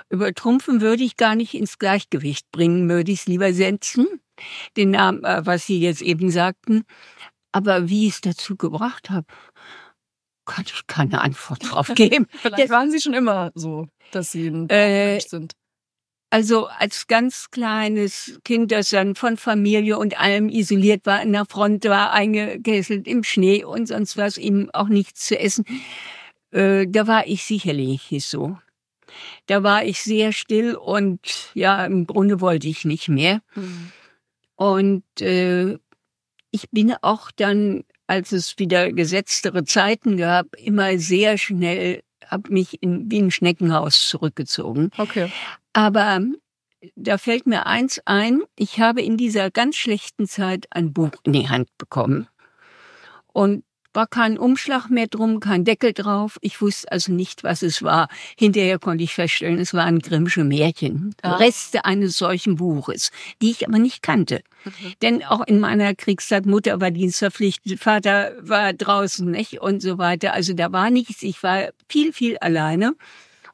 Übertrumpfen 0.09 0.79
würde 0.79 1.03
ich 1.03 1.17
gar 1.17 1.35
nicht 1.35 1.53
ins 1.53 1.79
Gleichgewicht 1.79 2.49
bringen, 2.51 2.87
würde 2.89 3.11
ich 3.11 3.21
es 3.21 3.25
lieber 3.27 3.51
setzen, 3.51 4.07
den 4.77 4.91
Namen, 4.91 5.25
äh, 5.25 5.45
was 5.45 5.65
Sie 5.65 5.81
jetzt 5.81 6.01
eben 6.01 6.31
sagten. 6.31 6.85
Aber 7.51 7.89
wie 7.89 8.07
ich 8.07 8.13
es 8.13 8.21
dazu 8.21 8.55
gebracht 8.55 9.09
habe, 9.09 9.27
kann 10.45 10.63
ich 10.65 10.87
keine 10.87 11.21
Antwort 11.21 11.59
drauf 11.69 11.91
geben. 11.95 12.27
Vielleicht 12.29 12.63
das, 12.63 12.69
waren 12.69 12.89
Sie 12.89 13.01
schon 13.01 13.13
immer 13.13 13.51
so, 13.53 13.87
dass 14.11 14.31
Sie 14.31 14.47
ein 14.47 14.69
äh, 14.69 15.19
sind. 15.19 15.53
Also 16.29 16.67
als 16.67 17.07
ganz 17.07 17.51
kleines 17.51 18.39
Kind, 18.43 18.71
das 18.71 18.89
dann 18.89 19.15
von 19.15 19.37
Familie 19.37 19.97
und 19.97 20.19
allem 20.19 20.49
isoliert 20.49 21.05
war, 21.05 21.21
in 21.21 21.31
der 21.31 21.45
Front 21.45 21.85
war, 21.85 22.11
eingekesselt 22.11 23.07
im 23.07 23.23
Schnee 23.23 23.63
und 23.63 23.87
sonst 23.87 24.17
was, 24.17 24.37
ihm 24.37 24.69
auch 24.73 24.89
nichts 24.89 25.25
zu 25.25 25.39
essen, 25.39 25.65
äh, 26.51 26.85
da 26.87 27.07
war 27.07 27.27
ich 27.27 27.45
sicherlich 27.45 28.11
nicht 28.11 28.27
so. 28.27 28.57
Da 29.45 29.63
war 29.63 29.85
ich 29.85 30.01
sehr 30.01 30.33
still 30.33 30.75
und 30.75 31.51
ja, 31.53 31.85
im 31.85 32.05
Grunde 32.05 32.41
wollte 32.41 32.67
ich 32.67 32.83
nicht 32.83 33.07
mehr. 33.07 33.41
Mhm. 33.55 33.91
Und 34.55 35.21
äh, 35.21 35.77
ich 36.51 36.69
bin 36.71 36.93
auch 37.01 37.31
dann, 37.31 37.85
als 38.05 38.33
es 38.33 38.57
wieder 38.57 38.91
gesetztere 38.91 39.63
Zeiten 39.63 40.17
gab, 40.17 40.55
immer 40.57 40.97
sehr 40.97 41.37
schnell 41.37 42.01
habe 42.25 42.51
mich 42.51 42.81
in, 42.81 43.09
wie 43.09 43.19
ein 43.19 43.31
Schneckenhaus 43.31 44.07
zurückgezogen. 44.09 44.91
Okay. 44.97 45.31
Aber 45.77 46.21
da 46.95 47.19
fällt 47.19 47.45
mir 47.45 47.67
eins 47.67 48.01
ein, 48.05 48.41
ich 48.57 48.79
habe 48.79 49.03
in 49.03 49.15
dieser 49.15 49.51
ganz 49.51 49.75
schlechten 49.75 50.27
Zeit 50.27 50.65
ein 50.71 50.91
Buch 50.91 51.11
in 51.21 51.33
die 51.33 51.49
Hand 51.49 51.69
bekommen. 51.77 52.27
Und 53.31 53.63
war 53.93 54.07
kein 54.07 54.39
Umschlag 54.39 54.89
mehr 54.89 55.05
drum, 55.05 55.39
kein 55.39 55.65
Deckel 55.65 55.93
drauf. 55.93 56.39
Ich 56.41 56.61
wusste 56.61 56.91
also 56.91 57.11
nicht, 57.11 57.43
was 57.43 57.61
es 57.61 57.83
war. 57.83 58.07
Hinterher 58.35 58.79
konnte 58.79 59.03
ich 59.03 59.13
feststellen, 59.13 59.59
es 59.59 59.75
waren 59.75 59.99
Grimmsche 59.99 60.43
Märchen, 60.43 61.13
ah. 61.21 61.35
Reste 61.35 61.85
eines 61.85 62.17
solchen 62.17 62.55
Buches, 62.55 63.11
die 63.43 63.51
ich 63.51 63.67
aber 63.67 63.77
nicht 63.77 64.01
kannte. 64.01 64.41
Mhm. 64.65 64.71
Denn 65.03 65.23
auch 65.25 65.45
in 65.45 65.59
meiner 65.59 65.93
Kriegszeit, 65.93 66.47
Mutter 66.47 66.81
war 66.81 66.89
dienstverpflichtet, 66.89 67.79
Vater 67.79 68.33
war 68.41 68.73
draußen, 68.73 69.29
nicht? 69.29 69.61
Und 69.61 69.83
so 69.83 69.99
weiter. 69.99 70.33
Also 70.33 70.53
da 70.53 70.71
war 70.71 70.89
nichts. 70.89 71.21
Ich 71.21 71.43
war 71.43 71.69
viel, 71.87 72.13
viel 72.13 72.39
alleine. 72.39 72.95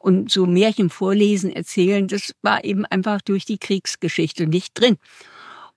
Und 0.03 0.29
so 0.29 0.45
Märchen 0.45 0.89
vorlesen, 0.89 1.53
erzählen, 1.53 2.09
das 2.09 2.35
war 2.41 2.65
eben 2.65 2.85
einfach 2.85 3.21
durch 3.21 3.45
die 3.45 3.57
Kriegsgeschichte 3.57 4.47
nicht 4.47 4.77
drin. 4.77 4.97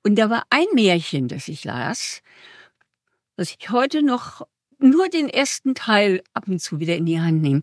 Und 0.03 0.17
da 0.17 0.29
war 0.29 0.43
ein 0.51 0.67
Märchen, 0.75 1.29
das 1.29 1.47
ich 1.47 1.63
las, 1.63 2.23
was 3.37 3.55
ich 3.57 3.71
heute 3.71 4.03
noch 4.03 4.45
nur 4.81 5.09
den 5.09 5.29
ersten 5.29 5.77
Teil 5.77 6.25
ab 6.35 6.49
und 6.49 6.61
zu 6.61 6.81
wieder 6.81 6.97
in 6.97 7.07
die 7.07 7.21
Hand 7.21 7.41
nehme. 7.41 7.63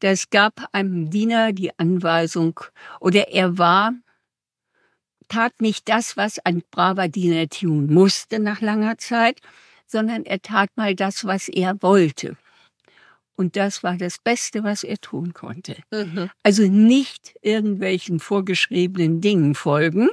Das 0.00 0.28
gab 0.30 0.68
einem 0.72 1.08
Diener 1.08 1.52
die 1.52 1.78
Anweisung, 1.78 2.58
oder 2.98 3.28
er 3.28 3.56
war, 3.56 3.94
tat 5.28 5.52
nicht 5.60 5.88
das, 5.88 6.16
was 6.16 6.40
ein 6.40 6.64
braver 6.72 7.06
Diener 7.06 7.48
tun 7.48 7.86
musste 7.94 8.40
nach 8.40 8.60
langer 8.60 8.98
Zeit, 8.98 9.38
sondern 9.86 10.24
er 10.24 10.42
tat 10.42 10.70
mal 10.74 10.96
das, 10.96 11.24
was 11.24 11.48
er 11.48 11.80
wollte. 11.80 12.36
Und 13.36 13.56
das 13.56 13.82
war 13.82 13.96
das 13.96 14.18
Beste, 14.18 14.62
was 14.62 14.84
er 14.84 14.98
tun 14.98 15.32
konnte. 15.32 15.76
Mhm. 15.90 16.30
Also 16.42 16.64
nicht 16.64 17.34
irgendwelchen 17.42 18.20
vorgeschriebenen 18.20 19.20
Dingen 19.20 19.54
folgen, 19.54 20.08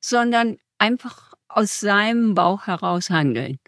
sondern 0.00 0.58
einfach 0.78 1.34
aus 1.48 1.80
seinem 1.80 2.34
Bauch 2.34 2.66
heraus 2.66 3.10
handeln. 3.10 3.58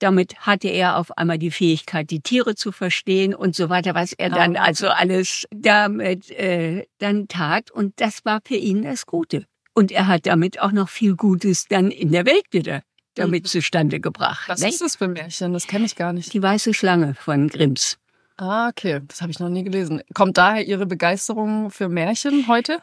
Damit 0.00 0.40
hatte 0.40 0.68
er 0.68 0.96
auf 0.96 1.16
einmal 1.18 1.38
die 1.38 1.50
Fähigkeit, 1.50 2.10
die 2.10 2.20
Tiere 2.20 2.54
zu 2.54 2.70
verstehen 2.72 3.34
und 3.34 3.56
so 3.56 3.68
weiter, 3.68 3.94
was 3.94 4.12
er 4.12 4.30
dann 4.30 4.56
ah. 4.56 4.62
also 4.62 4.88
alles 4.88 5.46
damit 5.50 6.30
äh, 6.30 6.86
dann 6.98 7.26
tat. 7.26 7.70
Und 7.70 8.00
das 8.00 8.24
war 8.24 8.40
für 8.44 8.54
ihn 8.54 8.82
das 8.82 9.06
Gute. 9.06 9.44
Und 9.74 9.90
er 9.90 10.06
hat 10.06 10.26
damit 10.26 10.60
auch 10.60 10.72
noch 10.72 10.88
viel 10.88 11.14
Gutes 11.14 11.66
dann 11.66 11.90
in 11.90 12.12
der 12.12 12.26
Welt 12.26 12.46
wieder 12.52 12.82
damit 13.18 13.44
mhm. 13.44 13.48
zustande 13.48 14.00
gebracht. 14.00 14.48
Was 14.48 14.60
nicht? 14.60 14.74
ist 14.74 14.80
das 14.80 14.96
für 14.96 15.04
ein 15.04 15.12
Märchen? 15.12 15.52
Das 15.52 15.66
kenne 15.66 15.86
ich 15.86 15.96
gar 15.96 16.12
nicht. 16.12 16.32
Die 16.32 16.42
weiße 16.42 16.74
Schlange 16.74 17.14
von 17.14 17.48
Grimms. 17.48 17.98
Ah, 18.36 18.68
okay. 18.68 19.00
Das 19.08 19.20
habe 19.20 19.30
ich 19.30 19.40
noch 19.40 19.48
nie 19.48 19.64
gelesen. 19.64 20.02
Kommt 20.14 20.38
daher 20.38 20.66
Ihre 20.66 20.86
Begeisterung 20.86 21.70
für 21.70 21.88
Märchen 21.88 22.46
heute? 22.48 22.78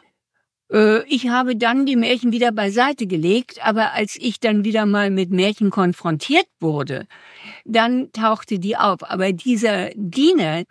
Äh, 0.71 1.03
ich 1.07 1.29
habe 1.29 1.55
dann 1.55 1.85
die 1.85 1.95
Märchen 1.95 2.31
wieder 2.31 2.51
beiseite 2.51 3.07
gelegt, 3.07 3.65
aber 3.65 3.93
als 3.93 4.15
ich 4.15 4.39
dann 4.39 4.65
wieder 4.65 4.85
mal 4.85 5.09
mit 5.09 5.31
Märchen 5.31 5.69
konfrontiert 5.69 6.47
wurde, 6.59 7.07
dann 7.63 8.11
tauchte 8.11 8.59
die 8.59 8.77
auf. 8.77 9.09
Aber 9.09 9.31
dieser 9.31 9.91
Diener, 9.95 10.63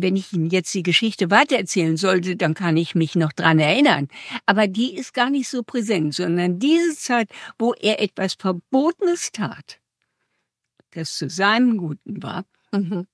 wenn 0.00 0.16
ich 0.16 0.32
Ihnen 0.32 0.50
jetzt 0.50 0.72
die 0.74 0.82
Geschichte 0.82 1.30
weitererzählen 1.30 1.96
sollte, 1.96 2.36
dann 2.36 2.54
kann 2.54 2.76
ich 2.76 2.94
mich 2.94 3.14
noch 3.14 3.32
dran 3.32 3.58
erinnern. 3.58 4.08
Aber 4.46 4.66
die 4.66 4.94
ist 4.94 5.14
gar 5.14 5.30
nicht 5.30 5.48
so 5.48 5.62
präsent, 5.62 6.14
sondern 6.14 6.58
diese 6.58 6.96
Zeit, 6.96 7.30
wo 7.58 7.72
er 7.74 8.00
etwas 8.00 8.34
Verbotenes 8.34 9.32
tat, 9.32 9.80
das 10.92 11.16
zu 11.16 11.28
seinem 11.28 11.78
Guten 11.78 12.22
war, 12.22 12.44
Mhm. 12.72 13.06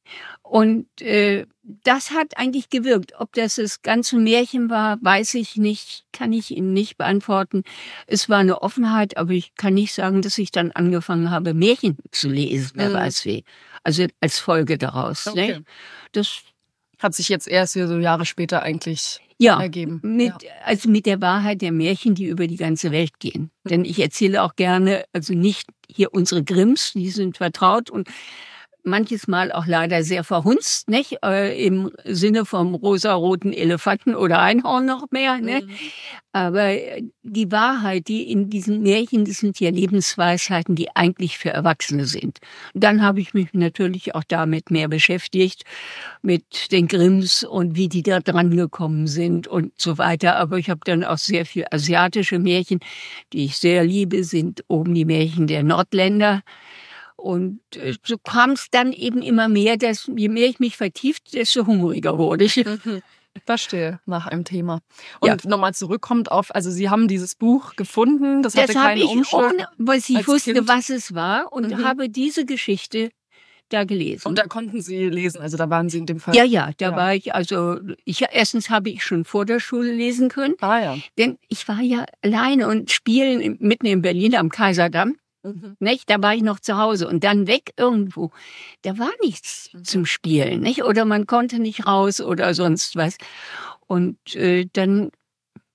Und 0.43 1.03
äh, 1.03 1.47
das 1.63 2.13
hat 2.13 2.39
eigentlich 2.39 2.71
gewirkt. 2.71 3.13
Ob 3.19 3.33
das 3.33 3.57
das 3.57 3.83
ganze 3.83 4.17
Märchen 4.17 4.71
war, 4.71 4.99
weiß 5.03 5.35
ich 5.35 5.57
nicht, 5.57 6.05
kann 6.13 6.33
ich 6.33 6.53
Ihnen 6.53 6.73
nicht 6.73 6.97
beantworten. 6.97 7.65
Es 8.07 8.29
war 8.29 8.39
eine 8.39 8.63
Offenheit, 8.63 9.17
aber 9.17 9.33
ich 9.33 9.55
kann 9.57 9.75
nicht 9.75 9.93
sagen, 9.93 10.23
dass 10.23 10.39
ich 10.39 10.53
dann 10.53 10.71
angefangen 10.71 11.31
habe, 11.31 11.55
Märchen 11.55 11.99
zu 12.13 12.29
lesen, 12.29 12.73
wer 12.75 12.91
mhm. 12.91 12.95
weiß 12.95 13.25
wie. 13.25 13.45
Also 13.83 14.07
als 14.21 14.39
Folge 14.39 14.79
daraus. 14.79 15.27
Ne? 15.27 15.33
Okay. 15.33 15.49
Ne? 15.49 15.65
Das 16.13 16.43
hat 16.99 17.15
sich 17.15 17.29
jetzt 17.29 17.49
erst 17.49 17.75
hier 17.75 17.89
so 17.89 17.99
Jahre 17.99 18.27
später 18.27 18.63
eigentlich 18.63 19.21
ja, 19.39 19.61
ergeben. 19.61 20.01
Mit, 20.03 20.43
ja. 20.43 20.51
Also 20.65 20.91
mit 20.91 21.07
der 21.07 21.21
Wahrheit 21.21 21.63
der 21.63 21.73
Märchen, 21.73 22.15
die 22.15 22.27
über 22.27 22.47
die 22.47 22.57
ganze 22.57 22.91
Welt 22.91 23.21
gehen. 23.21 23.51
Denn 23.65 23.85
ich 23.85 24.01
erzähle 24.01 24.43
auch 24.43 24.57
gerne, 24.57 25.05
also 25.13 25.33
nicht 25.33 25.69
hier 25.89 26.13
unsere 26.13 26.43
Grimms, 26.43 26.93
die 26.95 27.11
sind 27.11 27.37
vertraut 27.37 27.89
und 27.89 28.09
manches 28.85 29.29
Mal 29.29 29.53
auch 29.53 29.67
leider 29.67 30.03
sehr 30.03 30.25
verhunzt, 30.25 30.89
nicht? 30.89 31.19
Äh, 31.25 31.65
Im 31.65 31.91
Sinne 32.05 32.45
vom 32.45 32.75
rosaroten 32.75 33.53
Elefanten 33.53 34.15
oder 34.15 34.41
Einhorn 34.41 34.87
noch 34.87 35.11
mehr, 35.11 35.39
ne? 35.39 35.63
Mhm. 35.63 35.71
Aber 36.33 36.77
die 37.23 37.51
Wahrheit, 37.51 38.07
die 38.07 38.31
in 38.31 38.51
diesen 38.51 38.83
Märchen, 38.83 39.25
das 39.25 39.39
sind 39.39 39.59
ja 39.61 39.71
Lebensweisheiten, 39.71 40.77
die 40.77 40.95
eigentlich 40.95 41.39
für 41.39 41.51
Erwachsene 41.51 42.05
sind. 42.05 42.39
Dann 42.75 43.03
habe 43.03 43.21
ich 43.21 43.35
mich 43.35 43.49
natürlich 43.55 44.15
auch 44.15 44.25
damit 44.29 44.71
mehr 44.71 44.89
beschäftigt, 44.89 45.65
mit 46.23 46.71
den 46.71 46.87
Grimms 46.87 47.45
und 47.45 47.77
wie 47.77 47.89
die 47.89 48.03
da 48.03 48.21
dran 48.21 48.57
gekommen 48.57 49.07
sind 49.07 49.49
und 49.49 49.73
so 49.81 49.99
weiter. 49.99 50.37
Aber 50.37 50.59
ich 50.59 50.71
habe 50.71 50.81
dann 50.85 51.03
auch 51.03 51.19
sehr 51.19 51.47
viel 51.47 51.65
asiatische 51.71 52.39
Märchen, 52.39 52.81
die 53.33 53.47
ich 53.47 53.57
sehr 53.57 53.85
liebe, 53.85 54.23
sind 54.23 54.65
oben 54.69 54.95
die 54.95 55.07
Märchen 55.07 55.47
der 55.47 55.63
Nordländer. 55.63 56.43
Und 57.19 57.61
äh, 57.75 57.95
so 58.05 58.17
kam 58.17 58.53
es 58.53 58.69
dann 58.71 58.93
eben 58.93 59.23
immer 59.23 59.49
mehr, 59.49 59.77
dass 59.77 60.09
je 60.15 60.29
mehr 60.29 60.47
ich 60.47 60.61
mich 60.61 60.77
vertieft, 60.77 61.35
desto 61.35 61.67
hungriger 61.67 62.17
wurde 62.17 62.45
ich. 62.45 62.65
Mhm. 62.65 63.03
Verstehe, 63.45 64.01
nach 64.07 64.27
einem 64.27 64.45
Thema. 64.45 64.81
Und 65.21 65.29
ja. 65.29 65.51
nochmal 65.51 65.75
zurückkommt 65.75 66.31
auf, 66.31 66.55
also 66.55 66.71
Sie 66.71 66.91
haben 66.91 67.09
dieses 67.09 67.35
Buch 67.35 67.77
gefunden, 67.77 68.43
das, 68.43 68.55
das 68.55 68.63
hatte 68.63 68.75
keinen 68.75 68.99
ich 68.99 69.05
Umschlag. 69.05 69.53
Ohne, 69.53 69.69
weil 69.79 69.99
ich 69.99 70.27
wusste, 70.27 70.55
kind. 70.55 70.69
was 70.69 70.91
es 70.91 71.15
war 71.15 71.53
und 71.53 71.69
mhm. 71.69 71.85
habe 71.85 72.09
diese 72.09 72.45
Geschichte 72.47 73.11
da 73.69 73.85
gelesen. 73.85 74.29
Und 74.29 74.39
da 74.39 74.47
konnten 74.47 74.81
Sie 74.81 75.09
lesen, 75.09 75.41
also 75.41 75.57
da 75.57 75.69
waren 75.69 75.89
Sie 75.89 75.99
in 75.99 76.07
dem 76.07 76.21
Fall. 76.21 76.35
Ja, 76.35 76.45
ja, 76.45 76.71
da 76.79 76.91
ja. 76.91 76.97
war 76.97 77.15
ich, 77.15 77.35
also 77.35 77.79
ich 78.05 78.25
erstens 78.31 78.71
habe 78.71 78.91
ich 78.91 79.05
schon 79.05 79.25
vor 79.25 79.45
der 79.45 79.61
Schule 79.61 79.93
lesen 79.93 80.29
können. 80.29 80.55
Ah 80.61 80.81
ja. 80.81 80.99
Denn 81.19 81.39
ich 81.49 81.69
war 81.69 81.81
ja 81.81 82.07
alleine 82.23 82.69
und 82.69 82.91
spielen 82.91 83.57
mitten 83.61 83.87
in 83.87 84.03
Berlin 84.03 84.35
am 84.37 84.49
Kaiserdamm. 84.49 85.17
Mhm. 85.55 85.77
Nicht? 85.81 86.11
Da 86.11 86.23
war 86.23 86.35
ich 86.35 86.43
noch 86.43 86.61
zu 86.61 86.77
Hause 86.77 87.09
und 87.09 87.25
dann 87.25 87.47
weg 87.47 87.73
irgendwo. 87.77 88.31
Da 88.83 88.99
war 88.99 89.11
nichts 89.23 89.71
mhm. 89.73 89.85
zum 89.85 90.07
Spielen, 90.07 90.61
nicht? 90.61 90.85
Oder 90.85 91.05
man 91.05 91.27
konnte 91.27 91.59
nicht 91.59 91.87
raus 91.87 92.21
oder 92.21 92.55
sonst 92.55 92.97
was. 92.97 93.17
Und 93.87 94.35
äh, 94.35 94.67
dann, 94.73 95.11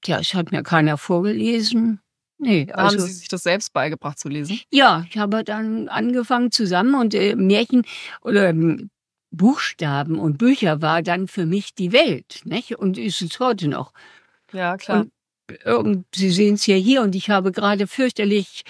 ja, 0.05 0.19
es 0.19 0.33
hat 0.33 0.51
mir 0.51 0.63
keiner 0.63 0.97
vorgelesen. 0.97 1.99
Nee, 2.37 2.67
also, 2.71 2.97
haben 2.97 3.07
Sie 3.07 3.13
sich 3.13 3.27
das 3.27 3.43
selbst 3.43 3.73
beigebracht 3.73 4.19
zu 4.19 4.27
lesen? 4.27 4.59
Ja, 4.71 5.05
ich 5.09 5.17
habe 5.17 5.43
dann 5.43 5.87
angefangen 5.87 6.51
zusammen 6.51 6.95
und 6.95 7.13
äh, 7.13 7.35
Märchen 7.35 7.83
oder 8.21 8.49
ähm, 8.49 8.89
Buchstaben 9.31 10.19
und 10.19 10.37
Bücher 10.37 10.81
war 10.81 11.01
dann 11.01 11.27
für 11.27 11.45
mich 11.45 11.73
die 11.73 11.91
Welt, 11.91 12.41
nicht? 12.43 12.77
Und 12.77 12.97
ist 12.97 13.21
es 13.21 13.39
heute 13.39 13.67
noch. 13.67 13.93
Ja, 14.51 14.77
klar. 14.77 15.01
Und 15.01 15.11
Sie 16.15 16.31
sehen 16.31 16.55
es 16.55 16.65
ja 16.67 16.75
hier 16.75 17.01
und 17.01 17.15
ich 17.15 17.29
habe 17.29 17.51
gerade 17.51 17.85
fürchterlich 17.85 18.63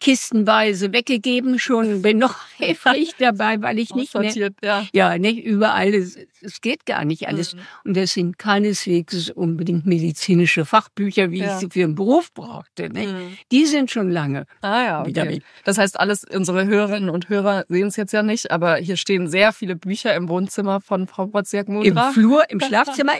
kistenweise 0.00 0.92
weggegeben, 0.92 1.58
schon 1.58 2.02
bin 2.02 2.18
noch 2.18 2.34
heftig 2.58 3.14
dabei, 3.18 3.62
weil 3.62 3.78
ich 3.78 3.94
nicht 3.94 4.14
mehr, 4.14 4.50
ja. 4.62 4.86
ja, 4.92 5.18
nicht 5.18 5.44
überall, 5.44 5.94
es, 5.94 6.18
es 6.42 6.60
geht 6.60 6.84
gar 6.84 7.04
nicht 7.04 7.28
alles. 7.28 7.54
Mhm. 7.54 7.60
Und 7.84 7.96
das 7.96 8.14
sind 8.14 8.38
keineswegs 8.38 9.30
unbedingt 9.30 9.86
medizinische 9.86 10.64
Fachbücher, 10.64 11.30
wie 11.30 11.38
ja. 11.38 11.54
ich 11.54 11.60
sie 11.60 11.68
für 11.70 11.84
einen 11.84 11.94
Beruf 11.94 12.32
brauchte. 12.32 12.90
Nicht? 12.90 13.12
Mhm. 13.12 13.38
Die 13.52 13.66
sind 13.66 13.90
schon 13.90 14.10
lange. 14.10 14.46
Ah 14.62 14.82
ja, 14.82 15.00
okay. 15.02 15.42
Das 15.64 15.78
heißt, 15.78 15.98
alles, 15.98 16.24
unsere 16.24 16.66
Hörerinnen 16.66 17.08
und 17.08 17.28
Hörer 17.28 17.64
sehen 17.68 17.86
es 17.86 17.96
jetzt 17.96 18.12
ja 18.12 18.22
nicht, 18.22 18.50
aber 18.50 18.76
hier 18.76 18.96
stehen 18.96 19.28
sehr 19.28 19.52
viele 19.52 19.76
Bücher 19.76 20.14
im 20.14 20.28
Wohnzimmer 20.28 20.80
von 20.80 21.06
Frau 21.06 21.32
Wozniak-Mudra. 21.32 22.08
Im 22.08 22.14
Flur, 22.14 22.50
im 22.50 22.60
Schlafzimmer. 22.66 23.12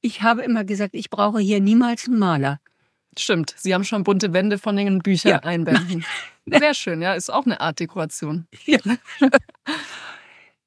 Ich 0.00 0.22
habe 0.22 0.42
immer 0.42 0.64
gesagt, 0.64 0.94
ich 0.94 1.08
brauche 1.08 1.38
hier 1.38 1.60
niemals 1.60 2.08
einen 2.08 2.18
Maler. 2.18 2.57
Stimmt, 3.16 3.54
Sie 3.56 3.74
haben 3.74 3.84
schon 3.84 4.04
bunte 4.04 4.32
Wände 4.32 4.58
von 4.58 4.76
den 4.76 5.00
Büchern 5.00 5.30
ja. 5.30 5.38
einbänden. 5.40 6.04
Sehr 6.46 6.74
schön, 6.74 7.02
ja, 7.02 7.14
ist 7.14 7.30
auch 7.30 7.46
eine 7.46 7.60
Art 7.60 7.80
Dekoration. 7.80 8.46
Ja, 8.64 8.78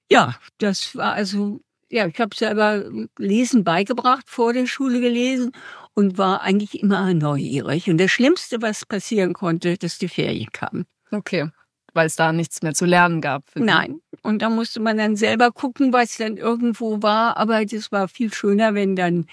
ja 0.10 0.36
das 0.58 0.96
war 0.96 1.14
also, 1.14 1.62
ja, 1.90 2.08
ich 2.08 2.20
habe 2.20 2.36
selber 2.36 2.84
Lesen 3.18 3.64
beigebracht, 3.64 4.26
vor 4.28 4.54
der 4.54 4.68
Schule 4.68 5.02
gelesen 5.02 5.52
und 5.94 6.18
war 6.18 6.42
eigentlich 6.42 6.82
immer 6.82 7.14
neugierig. 7.14 7.90
Und 7.90 7.98
das 7.98 8.12
Schlimmste, 8.12 8.62
was 8.62 8.86
passieren 8.86 9.34
konnte, 9.34 9.78
dass 9.78 9.98
die 9.98 10.10
Ferien 10.10 10.52
kamen. 10.52 10.86
Okay 11.12 11.50
weil 11.94 12.08
es 12.08 12.16
da 12.16 12.32
nichts 12.32 12.62
mehr 12.62 12.74
zu 12.74 12.86
lernen 12.86 13.22
gab. 13.22 13.44
Nein. 13.56 14.00
Und 14.22 14.42
da 14.42 14.50
musste 14.50 14.80
man 14.80 14.98
dann 14.98 15.16
selber 15.16 15.52
gucken, 15.52 15.94
was 15.94 16.18
dann 16.18 16.38
irgendwo 16.38 17.02
war. 17.02 17.38
Aber 17.38 17.66
das 17.66 17.92
war 17.92 18.08
viel 18.08 18.34
schöner, 18.34 18.74
wenn 18.76 18.96
dann 18.96 19.26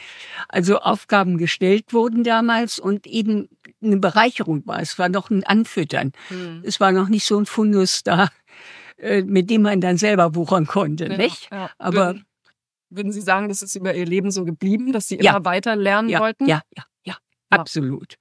also 0.48 0.78
Aufgaben 0.78 1.38
gestellt 1.38 1.92
wurden 1.92 2.24
damals 2.24 2.78
und 2.78 3.06
eben 3.06 3.48
eine 3.82 3.98
Bereicherung 3.98 4.66
war. 4.66 4.80
Es 4.80 4.98
war 4.98 5.08
noch 5.08 5.30
ein 5.30 5.44
Anfüttern. 5.44 6.12
Hm. 6.28 6.62
Es 6.64 6.80
war 6.80 6.92
noch 6.92 7.08
nicht 7.08 7.26
so 7.26 7.38
ein 7.38 7.46
Fundus 7.46 8.02
da, 8.02 8.28
äh, 8.96 9.22
mit 9.22 9.50
dem 9.50 9.62
man 9.62 9.80
dann 9.80 9.98
selber 9.98 10.34
wuchern 10.34 10.66
konnte, 10.66 11.06
ja, 11.06 11.16
nicht? 11.16 11.48
Ja. 11.52 11.70
Aber 11.78 12.06
würden, 12.06 12.26
würden, 12.90 13.12
Sie 13.12 13.20
sagen, 13.20 13.48
das 13.48 13.62
ist 13.62 13.76
über 13.76 13.94
Ihr 13.94 14.06
Leben 14.06 14.30
so 14.30 14.44
geblieben, 14.44 14.92
dass 14.92 15.08
Sie 15.08 15.18
ja. 15.20 15.32
immer 15.32 15.44
weiter 15.44 15.76
lernen 15.76 16.10
wollten? 16.18 16.46
Ja, 16.46 16.62
ja, 16.76 16.84
ja, 17.04 17.16
absolut. 17.50 18.16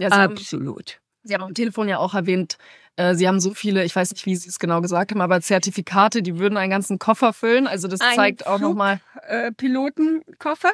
Absolut. 0.00 0.10
Haben, 0.12 1.00
Sie 1.22 1.34
haben 1.34 1.42
am 1.42 1.54
Telefon 1.54 1.88
ja 1.88 1.98
auch 1.98 2.14
erwähnt, 2.14 2.58
äh, 2.96 3.14
Sie 3.14 3.26
haben 3.28 3.40
so 3.40 3.54
viele, 3.54 3.84
ich 3.84 3.94
weiß 3.94 4.12
nicht, 4.12 4.26
wie 4.26 4.36
Sie 4.36 4.48
es 4.48 4.58
genau 4.58 4.80
gesagt 4.80 5.10
haben, 5.10 5.20
aber 5.20 5.40
Zertifikate, 5.40 6.22
die 6.22 6.38
würden 6.38 6.56
einen 6.56 6.70
ganzen 6.70 6.98
Koffer 6.98 7.32
füllen. 7.32 7.66
Also 7.66 7.88
das 7.88 8.00
Ein 8.00 8.14
zeigt 8.16 8.46
auch 8.46 8.58
nochmal. 8.60 9.00
Äh, 9.28 9.52
Pilotenkoffer. 9.52 10.72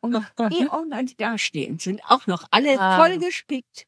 Und 0.00 0.16
die 0.52 0.68
auch 0.68 0.84
noch 0.84 0.98
da 1.16 1.38
stehen, 1.38 1.78
sind 1.78 2.02
auch 2.08 2.26
noch 2.26 2.44
alle 2.50 2.78
Ah. 2.78 2.98
vollgespickt 2.98 3.86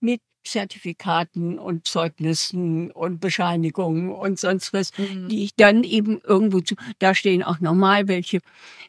mit 0.00 0.20
Zertifikaten 0.44 1.58
und 1.58 1.86
Zeugnissen 1.88 2.90
und 2.92 3.20
Bescheinigungen 3.20 4.10
und 4.10 4.38
sonst 4.38 4.72
was, 4.72 4.96
Mhm. 4.96 5.28
die 5.28 5.42
ich 5.44 5.54
dann 5.56 5.82
eben 5.82 6.20
irgendwo 6.22 6.60
zu, 6.60 6.76
da 7.00 7.14
stehen 7.16 7.42
auch 7.42 7.58
normal 7.60 8.06
welche, 8.08 8.40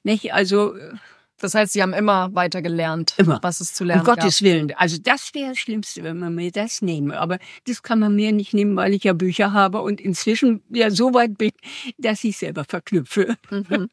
nicht? 0.03 0.34
Also, 0.34 0.75
äh, 0.75 0.94
Das 1.39 1.53
heißt, 1.53 1.74
Sie 1.74 1.82
haben 1.82 1.94
immer 1.94 2.34
weiter 2.34 2.62
gelernt, 2.62 3.13
Immer. 3.17 3.39
was 3.44 3.62
es 3.62 3.74
zu 3.74 3.84
um 3.84 3.89
lernen 3.89 4.03
Gottes 4.03 4.41
Willen. 4.41 4.74
Also 4.75 4.98
das 5.01 5.34
wäre 5.34 5.50
das 5.50 5.60
Schlimmste, 5.60 6.03
wenn 6.03 6.17
man 6.17 6.34
mir 6.34 6.51
das 6.51 6.82
nehme. 6.82 7.20
Aber 7.20 7.38
das 7.67 7.84
kann 7.84 8.00
man 8.00 8.15
mir 8.15 8.32
nicht 8.32 8.53
nehmen, 8.53 8.75
weil 8.75 8.94
ich 8.94 9.03
ja 9.03 9.13
Bücher 9.13 9.53
habe 9.53 9.82
und 9.82 10.01
inzwischen 10.01 10.63
ja 10.70 10.89
so 10.89 11.13
weit 11.13 11.38
bin, 11.38 11.51
dass 11.98 12.24
ich 12.24 12.38
selber 12.38 12.63
verknüpfe. 12.63 13.36
Mhm. 13.51 13.89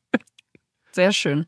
Sehr 0.92 1.12
schön. 1.12 1.46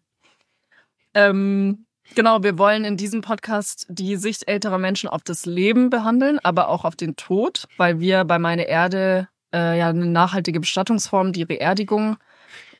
Ähm, 1.14 1.86
genau, 2.14 2.42
wir 2.42 2.58
wollen 2.58 2.84
in 2.84 2.98
diesem 2.98 3.22
Podcast 3.22 3.86
die 3.88 4.16
Sicht 4.16 4.46
älterer 4.48 4.78
Menschen 4.78 5.08
auf 5.08 5.22
das 5.22 5.46
Leben 5.46 5.88
behandeln, 5.88 6.38
aber 6.42 6.68
auch 6.68 6.84
auf 6.84 6.96
den 6.96 7.16
Tod, 7.16 7.66
weil 7.78 8.00
wir 8.00 8.24
bei 8.24 8.38
Meine 8.38 8.68
Erde 8.68 9.28
äh, 9.54 9.78
ja 9.78 9.88
eine 9.88 10.06
nachhaltige 10.06 10.60
Bestattungsform, 10.60 11.32
die 11.32 11.46
Beerdigung, 11.46 12.18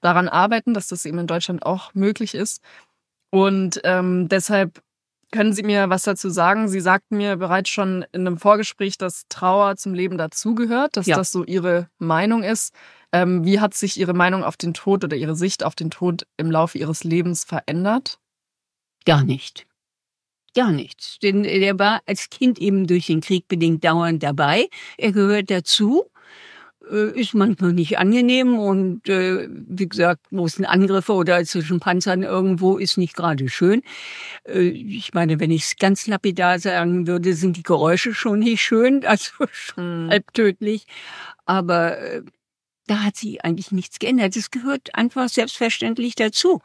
daran 0.03 0.29
arbeiten, 0.29 0.75
dass 0.75 0.89
das 0.89 1.05
eben 1.05 1.19
in 1.19 1.27
Deutschland 1.27 1.65
auch 1.65 1.95
möglich 1.95 2.35
ist. 2.35 2.63
Und 3.31 3.81
ähm, 3.85 4.29
deshalb 4.29 4.83
können 5.33 5.53
Sie 5.53 5.63
mir 5.63 5.91
was 5.91 6.05
dazu 6.05 6.31
sagen? 6.31 6.69
Sie 6.69 6.81
sagten 6.81 7.17
mir 7.17 7.37
bereits 7.37 7.69
schon 7.71 8.05
in 8.13 8.27
einem 8.27 8.39
Vorgespräch, 8.39 8.97
dass 8.97 9.25
Trauer 9.29 9.77
zum 9.77 9.93
Leben 9.93 10.17
dazugehört, 10.19 10.97
dass 10.97 11.07
Ja. 11.07 11.17
das 11.17 11.33
so 11.33 11.45
Ihre 11.45 11.89
Meinung 11.99 12.43
ist. 12.43 12.73
Ähm, 13.13 13.45
wie 13.45 13.61
hat 13.61 13.75
sich 13.75 13.99
Ihre 13.99 14.15
Meinung 14.15 14.45
auf 14.45 14.57
den 14.57 14.73
Tod 14.75 15.05
oder 15.05 15.17
Ihre 15.17 15.37
Sicht 15.37 15.65
auf 15.65 15.75
den 15.75 15.91
Tod 15.91 16.27
im 16.37 16.51
Laufe 16.51 16.79
Ihres 16.79 17.05
Lebens 17.05 17.45
verändert? 17.45 18.19
Gar 19.05 19.25
nicht. 19.25 19.67
Gar 20.55 20.73
nichts. 20.73 21.19
Denn 21.23 21.43
der 21.43 21.79
war 21.79 22.01
als 22.07 22.31
Kind 22.31 22.59
eben 22.59 22.87
durch 22.87 23.07
den 23.07 23.21
Krieg 23.21 23.47
bedingt 23.47 23.85
dauernd 23.85 24.23
dabei. 24.23 24.69
Er 24.97 25.13
gehört 25.13 25.51
dazu. 25.51 26.05
Äh, 26.91 27.19
Ist 27.21 27.35
manchmal 27.35 27.73
nicht 27.73 27.99
angenehm 27.99 28.59
und 28.59 29.09
äh, 29.09 29.49
wie 29.51 29.89
gesagt, 29.89 30.29
großen 30.31 30.65
Angriffe 30.65 31.13
oder 31.15 31.45
zwischen 31.45 31.81
Panzern 31.81 32.23
irgendwo 32.23 32.79
ist 32.79 32.97
nicht 32.97 33.15
gerade 33.17 33.49
schön. 33.49 33.83
Äh, 34.45 34.69
ich 34.69 35.15
meine, 35.15 35.41
wenn 35.41 35.51
ich 35.51 35.63
es 35.63 35.77
ganz 35.79 36.07
lapidar 36.07 36.59
sagen 36.59 37.07
würde, 37.07 37.35
sind 37.35 37.57
die 37.57 37.63
Geräusche 37.63 38.15
schon 38.15 38.41
nicht 38.41 38.63
schön, 38.63 39.05
also 39.07 39.33
schon 39.53 40.09
halb 40.11 40.33
tödlich. 40.35 40.87
Aber 41.45 41.99
äh, 41.99 42.23
da 42.87 43.03
hat 43.03 43.17
sich 43.17 43.45
eigentlich 43.45 43.73
nichts 43.73 43.99
geändert. 43.99 44.37
Es 44.37 44.51
gehört 44.51 44.95
einfach 44.95 45.29
selbstverständlich 45.29 46.15
dazu. 46.15 46.61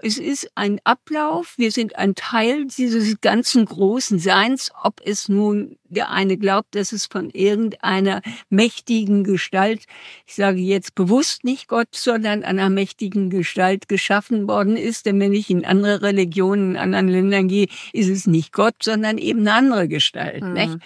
Es 0.00 0.16
ist 0.16 0.50
ein 0.54 0.80
Ablauf, 0.84 1.54
wir 1.56 1.72
sind 1.72 1.96
ein 1.96 2.14
Teil 2.14 2.66
dieses 2.66 3.20
ganzen 3.20 3.64
großen 3.64 4.20
Seins, 4.20 4.70
ob 4.84 5.00
es 5.04 5.28
nun 5.28 5.76
der 5.88 6.10
eine 6.10 6.36
glaubt, 6.36 6.76
dass 6.76 6.92
es 6.92 7.06
von 7.06 7.30
irgendeiner 7.30 8.22
mächtigen 8.48 9.24
Gestalt, 9.24 9.86
ich 10.26 10.34
sage 10.34 10.60
jetzt 10.60 10.94
bewusst 10.94 11.42
nicht 11.42 11.66
Gott, 11.66 11.88
sondern 11.92 12.44
einer 12.44 12.70
mächtigen 12.70 13.28
Gestalt 13.28 13.88
geschaffen 13.88 14.46
worden 14.46 14.76
ist, 14.76 15.06
denn 15.06 15.18
wenn 15.18 15.32
ich 15.32 15.50
in 15.50 15.64
andere 15.64 16.02
Religionen, 16.02 16.72
in 16.72 16.76
anderen 16.76 17.08
Ländern 17.08 17.48
gehe, 17.48 17.66
ist 17.92 18.08
es 18.08 18.26
nicht 18.26 18.52
Gott, 18.52 18.76
sondern 18.82 19.18
eben 19.18 19.40
eine 19.40 19.54
andere 19.54 19.88
Gestalt. 19.88 20.44
Mhm. 20.44 20.52
Nicht? 20.52 20.78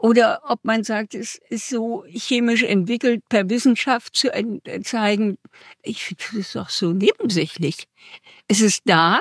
Oder 0.00 0.40
ob 0.48 0.64
man 0.64 0.82
sagt, 0.82 1.14
es 1.14 1.38
ist 1.50 1.68
so 1.68 2.04
chemisch 2.08 2.62
entwickelt, 2.62 3.22
per 3.28 3.50
Wissenschaft 3.50 4.16
zu 4.16 4.32
äh, 4.32 4.80
zeigen. 4.82 5.36
Ich 5.82 6.04
finde, 6.04 6.22
das 6.24 6.34
ist 6.34 6.56
doch 6.56 6.70
so 6.70 6.92
nebensächlich. 6.92 7.86
Es 8.48 8.62
ist 8.62 8.82
da. 8.86 9.20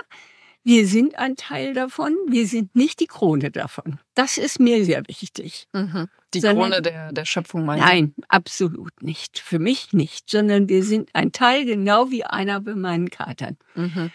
Wir 0.64 0.88
sind 0.88 1.18
ein 1.18 1.36
Teil 1.36 1.74
davon. 1.74 2.16
Wir 2.30 2.48
sind 2.48 2.76
nicht 2.76 3.02
die 3.02 3.08
Krone 3.08 3.52
davon. 3.52 4.00
Das 4.14 4.38
ist 4.38 4.60
mir 4.62 4.86
sehr 4.86 5.06
wichtig. 5.08 5.68
Mhm. 5.74 6.08
Die 6.34 6.40
Sondern- 6.40 6.70
Krone 6.70 6.82
der, 6.82 7.12
der 7.12 7.26
Schöpfung 7.26 7.66
meinst 7.66 7.86
Nein, 7.86 8.14
absolut 8.30 9.04
nicht. 9.04 9.38
Für 9.40 9.60
mich 9.60 9.92
nicht. 9.92 10.30
Sondern 10.30 10.70
wir 10.70 10.84
sind 10.84 11.10
ein 11.14 11.34
Teil, 11.34 11.66
genau 11.66 12.10
wie 12.10 12.24
einer 12.24 12.62
bei 12.62 12.76
meinen 12.76 13.10
Katern. 13.10 13.58
Mhm. 13.76 14.12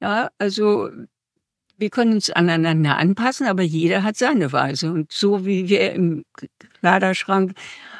Ja, 0.00 0.30
also 0.38 0.88
wir 1.80 1.90
können 1.90 2.12
uns 2.12 2.30
aneinander 2.30 2.96
anpassen, 2.96 3.46
aber 3.46 3.62
jeder 3.62 4.02
hat 4.02 4.16
seine 4.16 4.52
Weise. 4.52 4.92
Und 4.92 5.10
so 5.12 5.46
wie 5.46 5.68
wir 5.68 5.92
im 5.92 6.24
Kleiderschrank 6.80 7.54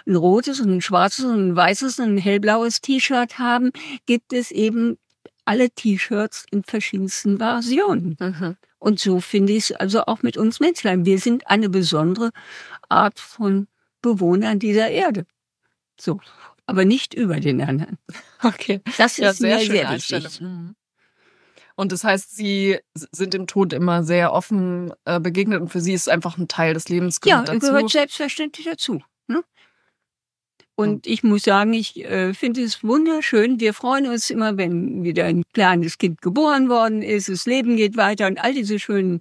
ein 0.06 0.16
rotes 0.16 0.60
und 0.60 0.70
ein 0.70 0.80
schwarzes 0.80 1.24
und 1.24 1.48
ein 1.48 1.56
weißes 1.56 1.98
und 1.98 2.14
ein 2.14 2.18
hellblaues 2.18 2.80
T-Shirt 2.80 3.38
haben, 3.38 3.70
gibt 4.06 4.32
es 4.32 4.50
eben 4.50 4.98
alle 5.44 5.70
T-Shirts 5.70 6.46
in 6.50 6.62
verschiedensten 6.64 7.38
Versionen. 7.38 8.16
Mhm. 8.20 8.56
Und 8.78 9.00
so 9.00 9.20
finde 9.20 9.52
ich 9.52 9.70
es 9.70 9.72
also 9.72 10.04
auch 10.06 10.22
mit 10.22 10.36
uns 10.36 10.60
Menschlein. 10.60 11.04
Wir 11.04 11.18
sind 11.18 11.46
eine 11.46 11.68
besondere 11.68 12.30
Art 12.88 13.18
von 13.18 13.66
Bewohnern 14.02 14.58
dieser 14.58 14.88
Erde. 14.88 15.26
So. 15.98 16.20
Aber 16.66 16.84
nicht 16.84 17.14
über 17.14 17.40
den 17.40 17.60
anderen. 17.60 17.98
Okay. 18.42 18.80
Das 18.96 19.16
Ja, 19.16 19.30
ist 19.30 19.38
sehr 19.38 19.58
mir 19.58 19.64
sehr 19.66 19.90
wichtig. 19.90 20.40
Mhm. 20.40 20.74
Und 21.80 21.92
das 21.92 22.04
heißt, 22.04 22.36
Sie 22.36 22.76
sind 23.10 23.32
dem 23.32 23.46
Tod 23.46 23.72
immer 23.72 24.02
sehr 24.04 24.34
offen 24.34 24.92
äh, 25.06 25.18
begegnet 25.18 25.62
und 25.62 25.68
für 25.68 25.80
Sie 25.80 25.94
ist 25.94 26.02
es 26.02 26.08
einfach 26.08 26.36
ein 26.36 26.46
Teil 26.46 26.74
des 26.74 26.90
Lebens 26.90 27.20
Ja, 27.24 27.40
dazu. 27.42 27.58
gehört 27.58 27.88
selbstverständlich 27.88 28.66
dazu. 28.66 29.00
Ne? 29.28 29.42
Und 30.74 31.06
ich 31.06 31.22
muss 31.22 31.42
sagen, 31.44 31.72
ich 31.72 32.04
äh, 32.04 32.34
finde 32.34 32.62
es 32.62 32.84
wunderschön. 32.84 33.60
Wir 33.60 33.72
freuen 33.72 34.06
uns 34.08 34.28
immer, 34.28 34.58
wenn 34.58 35.04
wieder 35.04 35.24
ein 35.24 35.42
kleines 35.54 35.96
Kind 35.96 36.20
geboren 36.20 36.68
worden 36.68 37.00
ist, 37.00 37.30
das 37.30 37.46
Leben 37.46 37.76
geht 37.78 37.96
weiter 37.96 38.26
und 38.26 38.38
all 38.44 38.52
diese 38.52 38.78
schönen 38.78 39.20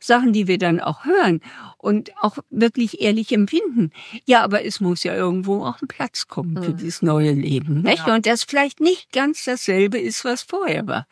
Sachen, 0.00 0.32
die 0.32 0.46
wir 0.46 0.56
dann 0.56 0.80
auch 0.80 1.04
hören 1.04 1.42
und 1.76 2.12
auch 2.22 2.38
wirklich 2.48 3.02
ehrlich 3.02 3.32
empfinden. 3.32 3.90
Ja, 4.24 4.42
aber 4.42 4.64
es 4.64 4.80
muss 4.80 5.02
ja 5.04 5.14
irgendwo 5.14 5.62
auch 5.62 5.82
ein 5.82 5.88
Platz 5.88 6.26
kommen 6.26 6.62
für 6.62 6.70
Mhm. 6.70 6.76
dieses 6.78 7.02
neue 7.02 7.32
Leben. 7.32 7.82
Nicht? 7.82 8.06
Ja. 8.06 8.14
Und 8.14 8.24
das 8.24 8.44
vielleicht 8.44 8.80
nicht 8.80 9.12
ganz 9.12 9.44
dasselbe 9.44 9.98
ist, 9.98 10.24
was 10.24 10.40
vorher 10.40 10.86
war. 10.86 11.06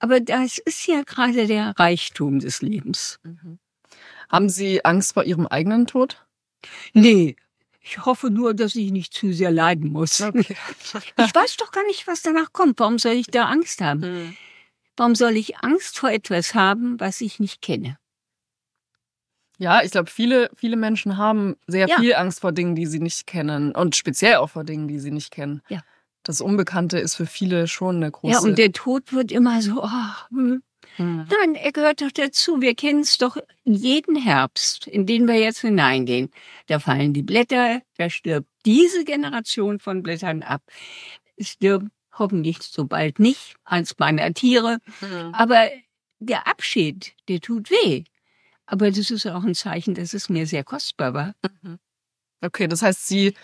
Aber 0.00 0.20
das 0.20 0.58
ist 0.58 0.86
ja 0.86 1.02
gerade 1.02 1.46
der 1.46 1.74
Reichtum 1.78 2.40
des 2.40 2.62
Lebens. 2.62 3.20
Mhm. 3.22 3.58
Haben 4.28 4.48
Sie 4.48 4.84
Angst 4.84 5.14
vor 5.14 5.24
Ihrem 5.24 5.46
eigenen 5.46 5.86
Tod? 5.86 6.24
Nee, 6.92 7.36
ich 7.82 8.04
hoffe 8.04 8.30
nur, 8.30 8.54
dass 8.54 8.74
ich 8.74 8.90
nicht 8.92 9.12
zu 9.14 9.32
sehr 9.32 9.50
leiden 9.50 9.90
muss. 9.92 10.20
Okay. 10.20 10.56
Ich 11.18 11.34
weiß 11.34 11.56
doch 11.56 11.70
gar 11.72 11.84
nicht, 11.86 12.06
was 12.06 12.22
danach 12.22 12.52
kommt. 12.52 12.78
Warum 12.80 12.98
soll 12.98 13.12
ich 13.12 13.26
da 13.26 13.46
Angst 13.46 13.80
haben? 13.80 14.00
Mhm. 14.00 14.36
Warum 14.96 15.14
soll 15.14 15.36
ich 15.36 15.58
Angst 15.58 15.98
vor 15.98 16.10
etwas 16.10 16.54
haben, 16.54 16.98
was 17.00 17.20
ich 17.20 17.40
nicht 17.40 17.62
kenne? 17.62 17.96
Ja, 19.58 19.82
ich 19.82 19.90
glaube, 19.90 20.10
viele, 20.10 20.50
viele 20.56 20.76
Menschen 20.76 21.18
haben 21.18 21.56
sehr 21.66 21.86
Ja. 21.88 21.98
viel 21.98 22.14
Angst 22.14 22.40
vor 22.40 22.52
Dingen, 22.52 22.74
die 22.74 22.86
sie 22.86 22.98
nicht 23.00 23.26
kennen 23.26 23.72
und 23.74 23.94
speziell 23.96 24.36
auch 24.36 24.50
vor 24.50 24.64
Dingen, 24.64 24.88
die 24.88 24.98
sie 24.98 25.10
nicht 25.10 25.30
kennen. 25.30 25.60
Ja. 25.68 25.80
Das 26.22 26.40
Unbekannte 26.40 26.98
ist 26.98 27.14
für 27.14 27.26
viele 27.26 27.66
schon 27.66 27.96
eine 27.96 28.10
große. 28.10 28.32
Ja, 28.32 28.40
und 28.40 28.58
der 28.58 28.72
Tod 28.72 29.12
wird 29.12 29.32
immer 29.32 29.62
so, 29.62 29.82
oh, 29.82 30.28
hm. 30.30 30.62
Mhm. 30.98 31.26
nein, 31.30 31.54
er 31.54 31.72
gehört 31.72 32.02
doch 32.02 32.10
dazu. 32.10 32.60
Wir 32.60 32.74
kennen 32.74 33.00
es 33.00 33.16
doch 33.16 33.36
jeden 33.64 34.16
Herbst, 34.16 34.86
in 34.86 35.06
den 35.06 35.26
wir 35.26 35.38
jetzt 35.38 35.60
hineingehen. 35.60 36.30
Da 36.66 36.78
fallen 36.78 37.12
die 37.12 37.22
Blätter, 37.22 37.80
da 37.96 38.10
stirbt 38.10 38.48
diese 38.66 39.04
Generation 39.04 39.78
von 39.78 40.02
Blättern 40.02 40.42
ab. 40.42 40.62
Es 41.36 41.50
stirbt 41.50 41.86
hoffentlich 42.12 42.58
so 42.60 42.86
bald 42.86 43.18
nicht 43.18 43.56
eins 43.64 43.94
meiner 43.98 44.32
Tiere. 44.34 44.78
Mhm. 45.00 45.32
Aber 45.32 45.70
der 46.18 46.46
Abschied, 46.46 47.14
der 47.28 47.40
tut 47.40 47.70
weh. 47.70 48.04
Aber 48.66 48.90
das 48.90 49.10
ist 49.10 49.26
auch 49.26 49.42
ein 49.42 49.54
Zeichen, 49.54 49.94
dass 49.94 50.14
es 50.14 50.28
mir 50.28 50.46
sehr 50.46 50.64
kostbar 50.64 51.14
war. 51.14 51.34
Okay, 52.42 52.68
das 52.68 52.82
heißt, 52.82 53.06
Sie, 53.06 53.34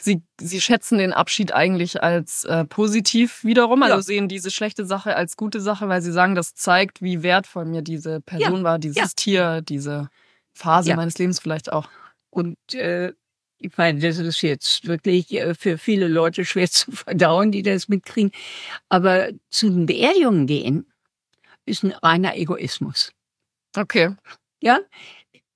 Sie, 0.00 0.22
Sie 0.40 0.60
schätzen 0.60 0.98
den 0.98 1.12
Abschied 1.12 1.52
eigentlich 1.52 2.02
als 2.02 2.44
äh, 2.44 2.64
positiv 2.64 3.42
wiederum, 3.44 3.82
also 3.82 3.96
Ja. 3.96 4.02
sehen 4.02 4.28
diese 4.28 4.50
schlechte 4.50 4.86
Sache 4.86 5.16
als 5.16 5.36
gute 5.36 5.60
Sache, 5.60 5.88
weil 5.88 6.02
Sie 6.02 6.12
sagen, 6.12 6.34
das 6.36 6.54
zeigt, 6.54 7.02
wie 7.02 7.22
wertvoll 7.22 7.64
mir 7.64 7.82
diese 7.82 8.20
Person 8.20 8.62
war, 8.64 8.78
dieses 8.78 8.96
Ja. 8.96 9.06
Tier, 9.16 9.60
diese 9.62 10.08
Phase 10.54 10.90
Ja. 10.90 10.96
meines 10.96 11.18
Lebens 11.18 11.40
vielleicht 11.40 11.72
auch. 11.72 11.88
Und 12.30 12.56
äh, 12.74 13.12
ich 13.60 13.76
meine, 13.76 13.98
das 13.98 14.18
ist 14.18 14.40
jetzt 14.42 14.86
wirklich 14.86 15.32
äh, 15.32 15.54
für 15.54 15.78
viele 15.78 16.06
Leute 16.06 16.44
schwer 16.44 16.70
zu 16.70 16.92
verdauen, 16.92 17.50
die 17.50 17.62
das 17.62 17.88
mitkriegen. 17.88 18.30
Aber 18.88 19.30
zu 19.50 19.68
den 19.68 19.86
Beerdigungen 19.86 20.46
gehen 20.46 20.86
ist 21.66 21.82
ein 21.82 21.92
reiner 21.92 22.36
Egoismus. 22.36 23.12
Okay. 23.76 24.14
Ja, 24.62 24.80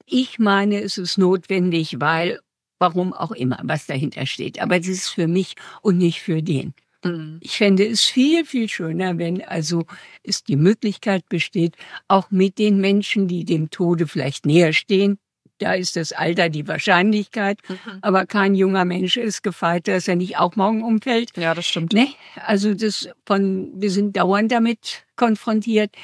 ich 0.06 0.38
meine, 0.38 0.80
es 0.82 0.98
ist 0.98 1.16
notwendig, 1.18 2.00
weil 2.00 2.40
warum 2.82 3.12
auch 3.12 3.30
immer, 3.30 3.60
was 3.62 3.86
dahinter 3.86 4.26
steht. 4.26 4.60
Aber 4.60 4.76
das 4.78 4.88
ist 4.88 5.08
für 5.08 5.28
mich 5.28 5.54
und 5.82 5.98
nicht 5.98 6.20
für 6.20 6.42
den. 6.42 6.74
Mhm. 7.04 7.38
Ich 7.40 7.56
fände 7.56 7.86
es 7.86 8.02
viel, 8.02 8.44
viel 8.44 8.68
schöner, 8.68 9.18
wenn 9.18 9.40
also 9.40 9.84
es 10.24 10.42
die 10.42 10.56
Möglichkeit 10.56 11.28
besteht, 11.28 11.76
auch 12.08 12.30
mit 12.30 12.58
den 12.58 12.80
Menschen, 12.80 13.28
die 13.28 13.44
dem 13.44 13.70
Tode 13.70 14.08
vielleicht 14.08 14.46
näher 14.46 14.72
stehen, 14.72 15.18
da 15.58 15.74
ist 15.74 15.94
das 15.94 16.12
Alter 16.12 16.48
die 16.48 16.66
Wahrscheinlichkeit, 16.66 17.60
mhm. 17.68 17.98
aber 18.00 18.26
kein 18.26 18.56
junger 18.56 18.84
Mensch 18.84 19.16
ist 19.16 19.42
gefeit, 19.42 19.86
dass 19.86 20.08
er 20.08 20.16
nicht 20.16 20.38
auch 20.38 20.56
morgen 20.56 20.82
umfällt. 20.82 21.36
Ja, 21.36 21.54
das 21.54 21.66
stimmt. 21.66 21.92
Ne? 21.92 22.08
Also 22.34 22.74
das 22.74 23.08
von, 23.24 23.70
wir 23.80 23.92
sind 23.92 24.16
dauernd 24.16 24.50
damit 24.50 25.04
konfrontiert, 25.14 25.94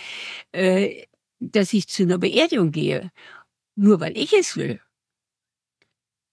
äh, 0.53 1.03
dass 1.41 1.73
ich 1.73 1.89
zu 1.89 2.05
einer 2.05 2.19
Beerdigung 2.19 2.71
gehe, 2.71 3.11
nur 3.75 3.99
weil 3.99 4.17
ich 4.17 4.33
es 4.33 4.57
will 4.57 4.81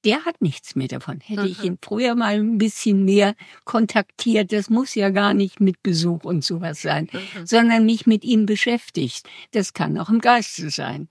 der 0.05 0.23
hat 0.23 0.41
nichts 0.41 0.75
mehr 0.75 0.87
davon. 0.87 1.19
Hätte 1.19 1.41
mhm. 1.41 1.47
ich 1.47 1.63
ihn 1.63 1.77
früher 1.81 2.15
mal 2.15 2.35
ein 2.35 2.57
bisschen 2.57 3.03
mehr 3.03 3.35
kontaktiert, 3.65 4.53
das 4.53 4.69
muss 4.69 4.95
ja 4.95 5.09
gar 5.09 5.33
nicht 5.33 5.59
mit 5.59 5.81
Besuch 5.83 6.23
und 6.23 6.43
sowas 6.43 6.81
sein, 6.81 7.09
mhm. 7.11 7.45
sondern 7.45 7.85
mich 7.85 8.05
mit 8.05 8.23
ihm 8.23 8.45
beschäftigt. 8.45 9.27
Das 9.51 9.73
kann 9.73 9.97
auch 9.97 10.09
im 10.09 10.19
Geiste 10.19 10.69
sein. 10.69 11.09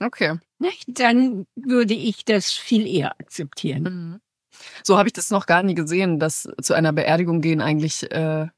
Okay. 0.00 0.38
Dann 0.86 1.46
würde 1.54 1.94
ich 1.94 2.24
das 2.24 2.52
viel 2.52 2.86
eher 2.86 3.12
akzeptieren. 3.12 3.82
Mhm. 3.82 4.20
So 4.82 4.98
habe 4.98 5.08
ich 5.08 5.12
das 5.12 5.30
noch 5.30 5.46
gar 5.46 5.62
nie 5.62 5.74
gesehen, 5.74 6.18
dass 6.18 6.48
zu 6.60 6.74
einer 6.74 6.92
Beerdigung 6.92 7.40
gehen 7.40 7.60
eigentlich 7.60 8.10
äh, 8.10 8.48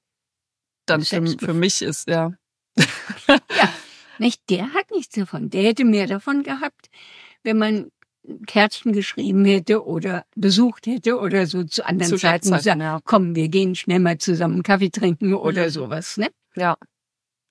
dann 0.87 1.05
für, 1.05 1.27
für 1.39 1.55
mich 1.55 1.83
ist, 1.83 2.09
ja. 2.09 2.33
ja, 3.29 3.39
nicht? 4.19 4.49
Der 4.49 4.73
hat 4.75 4.91
nichts 4.91 5.15
davon. 5.15 5.51
Der 5.51 5.63
hätte 5.65 5.85
mehr 5.85 6.07
davon 6.07 6.43
gehabt, 6.43 6.89
wenn 7.43 7.59
man 7.59 7.91
Kärtchen 8.47 8.93
geschrieben 8.93 9.45
hätte 9.45 9.85
oder 9.85 10.25
besucht 10.35 10.87
hätte 10.87 11.19
oder 11.19 11.47
so 11.47 11.65
zu 11.65 11.85
anderen 11.87 12.11
zu 12.11 12.17
Zeiten 12.17 12.51
gesagt, 12.51 12.81
ja. 12.81 13.01
komm, 13.05 13.35
wir 13.35 13.49
gehen 13.49 13.75
schnell 13.75 14.01
mal 14.01 14.19
zusammen 14.19 14.63
Kaffee 14.63 14.91
trinken 14.91 15.35
oder 15.35 15.67
mhm. 15.67 15.71
sowas, 15.71 16.17
ne? 16.17 16.29
Ja. 16.57 16.77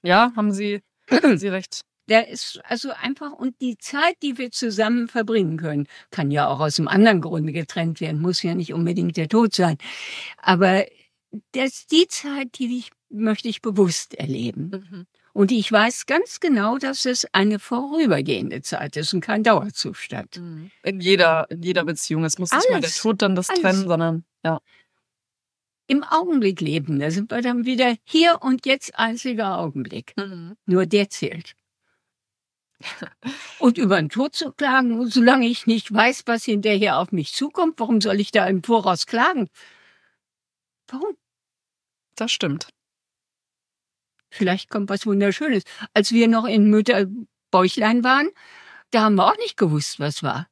Ja, 0.04 0.32
haben 0.36 0.52
Sie, 0.52 0.82
haben 1.12 1.38
Sie 1.38 1.48
recht. 1.48 1.82
Der 2.10 2.30
ist 2.30 2.62
also 2.64 2.92
einfach, 2.92 3.34
und 3.34 3.60
die 3.60 3.78
Zeit, 3.78 4.16
die 4.24 4.38
wir 4.38 4.52
zusammen 4.52 5.10
verbringen 5.10 5.58
können, 5.58 5.88
kann 6.10 6.32
ja 6.32 6.48
auch 6.48 6.62
aus 6.62 6.80
einem 6.80 6.88
anderen 6.88 7.20
Grunde 7.20 7.52
getrennt 7.52 8.00
werden, 8.00 8.22
muss 8.22 8.44
ja 8.44 8.56
nicht 8.56 8.74
unbedingt 8.74 9.18
der 9.18 9.28
Tod 9.28 9.54
sein. 9.54 9.78
Aber 10.38 10.86
das, 11.52 11.88
die 11.88 12.08
Zeit, 12.08 12.60
die 12.60 12.78
ich, 12.78 12.92
möchte 13.10 13.50
ich 13.50 13.62
bewusst 13.62 14.16
erleben. 14.16 14.70
Mhm. 14.70 15.08
Und 15.38 15.52
ich 15.52 15.72
weiß 15.72 16.08
ganz 16.08 16.40
genau, 16.40 16.80
dass 16.80 17.06
es 17.06 17.28
eine 17.32 17.60
vorübergehende 17.60 18.64
Zeit 18.64 18.98
ist 18.98 19.14
und 19.14 19.22
kein 19.22 19.44
Dauerzustand. 19.44 20.38
Mhm. 20.38 20.72
In 20.82 21.00
jeder, 21.00 21.46
in 21.52 21.62
jeder 21.62 21.86
Beziehung. 21.86 22.24
Es 22.24 22.40
muss 22.40 22.52
nicht 22.52 22.72
mal 22.72 22.82
der 22.82 22.90
Tod 22.90 23.22
dann 23.22 23.36
das 23.36 23.52
alles. 23.52 23.62
trennen, 23.62 23.88
sondern 23.88 24.26
ja. 24.44 24.60
Im 25.86 26.04
Augenblick 26.04 26.60
leben, 26.60 26.98
da 27.00 27.12
sind 27.12 27.30
wir 27.30 27.44
dann 27.44 27.68
wieder 27.68 27.96
hier 28.04 28.40
und 28.42 28.66
jetzt 28.66 28.98
einziger 28.98 29.60
Augenblick. 29.60 30.16
Mhm. 30.18 30.58
Nur 30.66 30.88
der 30.88 31.12
zählt. 31.12 31.54
und 33.60 33.78
über 33.78 33.98
den 33.98 34.10
Tod 34.10 34.34
zu 34.34 34.52
klagen, 34.52 35.08
solange 35.08 35.46
ich 35.46 35.68
nicht 35.68 35.94
weiß, 35.94 36.24
was 36.26 36.46
hinterher 36.46 36.98
auf 36.98 37.12
mich 37.12 37.32
zukommt, 37.34 37.80
warum 37.80 38.02
soll 38.02 38.20
ich 38.20 38.32
da 38.32 38.48
im 38.48 38.64
Voraus 38.64 39.06
klagen? 39.06 39.52
Warum? 40.88 41.16
Das 42.16 42.32
stimmt. 42.32 42.70
Vielleicht 44.38 44.70
kommt 44.70 44.90
was 44.90 45.06
Wunderschönes. 45.06 45.64
Als 45.94 46.12
wir 46.12 46.28
noch 46.28 46.46
in 46.46 46.70
Mütterbäuchlein 46.70 48.04
waren, 48.04 48.30
da 48.92 49.02
haben 49.02 49.16
wir 49.16 49.28
auch 49.28 49.38
nicht 49.38 49.58
gewusst, 49.58 50.00
was 50.00 50.24
war. 50.24 50.48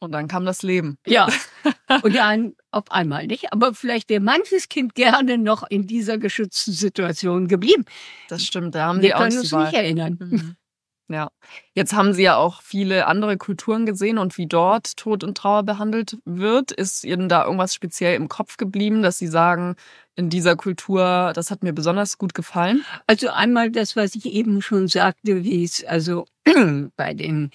Und 0.00 0.12
dann 0.12 0.28
kam 0.28 0.44
das 0.44 0.62
Leben. 0.62 0.98
Ja. 1.06 1.28
Und 2.02 2.14
dann 2.14 2.54
auf 2.70 2.90
einmal 2.90 3.26
nicht. 3.26 3.52
Aber 3.52 3.74
vielleicht 3.74 4.10
wäre 4.10 4.20
manches 4.20 4.68
Kind 4.68 4.94
gerne 4.94 5.38
noch 5.38 5.62
in 5.68 5.86
dieser 5.86 6.18
geschützten 6.18 6.72
Situation 6.72 7.48
geblieben. 7.48 7.84
Das 8.28 8.44
stimmt, 8.44 8.74
da 8.74 8.86
haben 8.86 9.00
wir 9.00 9.10
die 9.10 9.16
können 9.16 9.38
uns 9.38 9.52
nicht 9.52 9.72
erinnern. 9.72 10.18
Mhm. 10.20 10.56
Ja. 11.08 11.28
Jetzt 11.74 11.92
haben 11.92 12.14
Sie 12.14 12.22
ja 12.22 12.36
auch 12.36 12.62
viele 12.62 13.06
andere 13.06 13.36
Kulturen 13.36 13.84
gesehen 13.84 14.16
und 14.16 14.38
wie 14.38 14.46
dort 14.46 14.96
Tod 14.96 15.22
und 15.22 15.36
Trauer 15.36 15.62
behandelt 15.62 16.16
wird. 16.24 16.72
Ist 16.72 17.04
Ihnen 17.04 17.28
da 17.28 17.44
irgendwas 17.44 17.74
speziell 17.74 18.14
im 18.14 18.28
Kopf 18.28 18.56
geblieben, 18.56 19.02
dass 19.02 19.18
Sie 19.18 19.26
sagen, 19.26 19.76
in 20.16 20.30
dieser 20.30 20.56
Kultur, 20.56 21.32
das 21.34 21.50
hat 21.50 21.62
mir 21.62 21.72
besonders 21.72 22.18
gut 22.18 22.34
gefallen? 22.34 22.84
Also 23.06 23.30
einmal 23.30 23.70
das, 23.70 23.96
was 23.96 24.14
ich 24.14 24.26
eben 24.26 24.62
schon 24.62 24.88
sagte, 24.88 25.44
wie 25.44 25.64
es 25.64 25.84
also 25.84 26.26
bei 26.96 27.14
den 27.14 27.50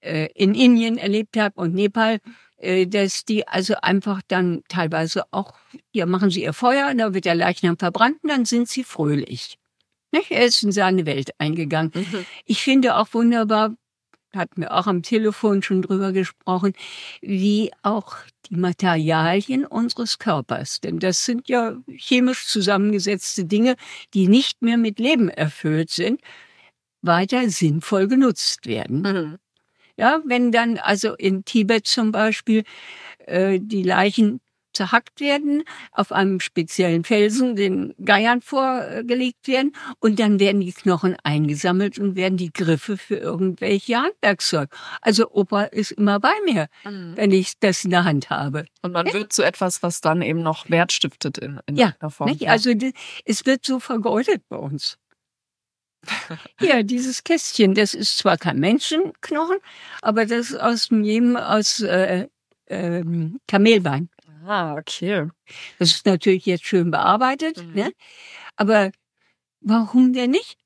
äh, 0.00 0.28
in 0.34 0.54
Indien 0.54 0.98
erlebt 0.98 1.36
habe 1.36 1.60
und 1.60 1.74
Nepal, 1.74 2.18
äh, 2.56 2.86
dass 2.86 3.24
die 3.24 3.46
also 3.46 3.74
einfach 3.82 4.22
dann 4.28 4.62
teilweise 4.68 5.24
auch, 5.30 5.54
ja, 5.92 6.06
machen 6.06 6.30
sie 6.30 6.42
ihr 6.42 6.52
Feuer, 6.52 6.94
da 6.94 7.14
wird 7.14 7.24
der 7.24 7.34
Leichnam 7.34 7.76
verbrannt 7.76 8.18
und 8.22 8.30
dann 8.30 8.44
sind 8.44 8.68
sie 8.68 8.84
fröhlich. 8.84 9.58
Nicht? 10.12 10.30
Er 10.30 10.44
ist 10.44 10.62
in 10.62 10.72
seine 10.72 11.06
Welt 11.06 11.30
eingegangen. 11.38 11.92
Mhm. 11.94 12.26
Ich 12.44 12.62
finde 12.62 12.96
auch 12.96 13.08
wunderbar, 13.12 13.74
hatten 14.36 14.62
wir 14.62 14.72
auch 14.72 14.86
am 14.86 15.02
Telefon 15.02 15.62
schon 15.62 15.82
drüber 15.82 16.12
gesprochen, 16.12 16.72
wie 17.20 17.70
auch 17.82 18.16
die 18.50 18.56
Materialien 18.56 19.64
unseres 19.66 20.18
Körpers, 20.18 20.80
denn 20.80 20.98
das 20.98 21.24
sind 21.24 21.48
ja 21.48 21.76
chemisch 21.88 22.46
zusammengesetzte 22.46 23.44
Dinge, 23.44 23.76
die 24.14 24.28
nicht 24.28 24.62
mehr 24.62 24.76
mit 24.76 24.98
Leben 24.98 25.28
erfüllt 25.28 25.90
sind, 25.90 26.20
weiter 27.02 27.48
sinnvoll 27.50 28.08
genutzt 28.08 28.66
werden. 28.66 29.02
Mhm. 29.02 29.38
Ja, 29.96 30.22
wenn 30.24 30.52
dann 30.52 30.78
also 30.78 31.14
in 31.14 31.44
Tibet 31.44 31.86
zum 31.86 32.12
Beispiel 32.12 32.64
äh, 33.26 33.60
die 33.62 33.82
Leichen 33.82 34.40
zerhackt 34.72 35.20
werden, 35.20 35.62
auf 35.92 36.12
einem 36.12 36.40
speziellen 36.40 37.04
Felsen 37.04 37.56
den 37.56 37.94
Geiern 38.04 38.40
vorgelegt 38.40 39.48
werden 39.48 39.72
und 40.00 40.18
dann 40.18 40.40
werden 40.40 40.60
die 40.60 40.72
Knochen 40.72 41.16
eingesammelt 41.22 41.98
und 41.98 42.16
werden 42.16 42.36
die 42.36 42.52
Griffe 42.52 42.96
für 42.96 43.16
irgendwelche 43.16 43.96
Handwerkszeug. 43.96 44.70
Also 45.00 45.30
Opa 45.30 45.64
ist 45.64 45.92
immer 45.92 46.20
bei 46.20 46.34
mir, 46.44 46.68
mhm. 46.84 47.16
wenn 47.16 47.30
ich 47.30 47.58
das 47.60 47.84
in 47.84 47.90
der 47.90 48.04
Hand 48.04 48.30
habe. 48.30 48.66
Und 48.82 48.92
man 48.92 49.06
ja? 49.06 49.14
wird 49.14 49.32
zu 49.32 49.42
etwas, 49.42 49.82
was 49.82 50.00
dann 50.00 50.22
eben 50.22 50.42
noch 50.42 50.70
Wert 50.70 50.92
stiftet 50.92 51.38
in, 51.38 51.60
in 51.66 51.76
ja, 51.76 51.94
der 52.00 52.10
Form. 52.10 52.30
Nicht? 52.30 52.48
Also 52.48 52.72
es 53.24 53.46
wird 53.46 53.64
so 53.64 53.80
vergeudet 53.80 54.42
bei 54.48 54.56
uns. 54.56 54.98
ja, 56.60 56.82
dieses 56.82 57.24
Kästchen, 57.24 57.74
das 57.74 57.94
ist 57.94 58.18
zwar 58.18 58.36
kein 58.36 58.58
Menschenknochen, 58.58 59.58
aber 60.00 60.26
das 60.26 60.50
ist 60.50 60.60
aus 60.60 60.88
jedem 60.90 61.36
aus 61.36 61.80
äh, 61.80 62.28
äh, 62.66 63.04
Kamelbein. 63.46 64.08
Ah, 64.46 64.74
okay. 64.74 65.28
Das 65.78 65.90
ist 65.90 66.06
natürlich 66.06 66.46
jetzt 66.46 66.64
schön 66.64 66.90
bearbeitet, 66.90 67.64
mhm. 67.64 67.74
ne? 67.74 67.92
Aber 68.56 68.90
warum 69.60 70.12
denn 70.12 70.30
nicht? 70.30 70.58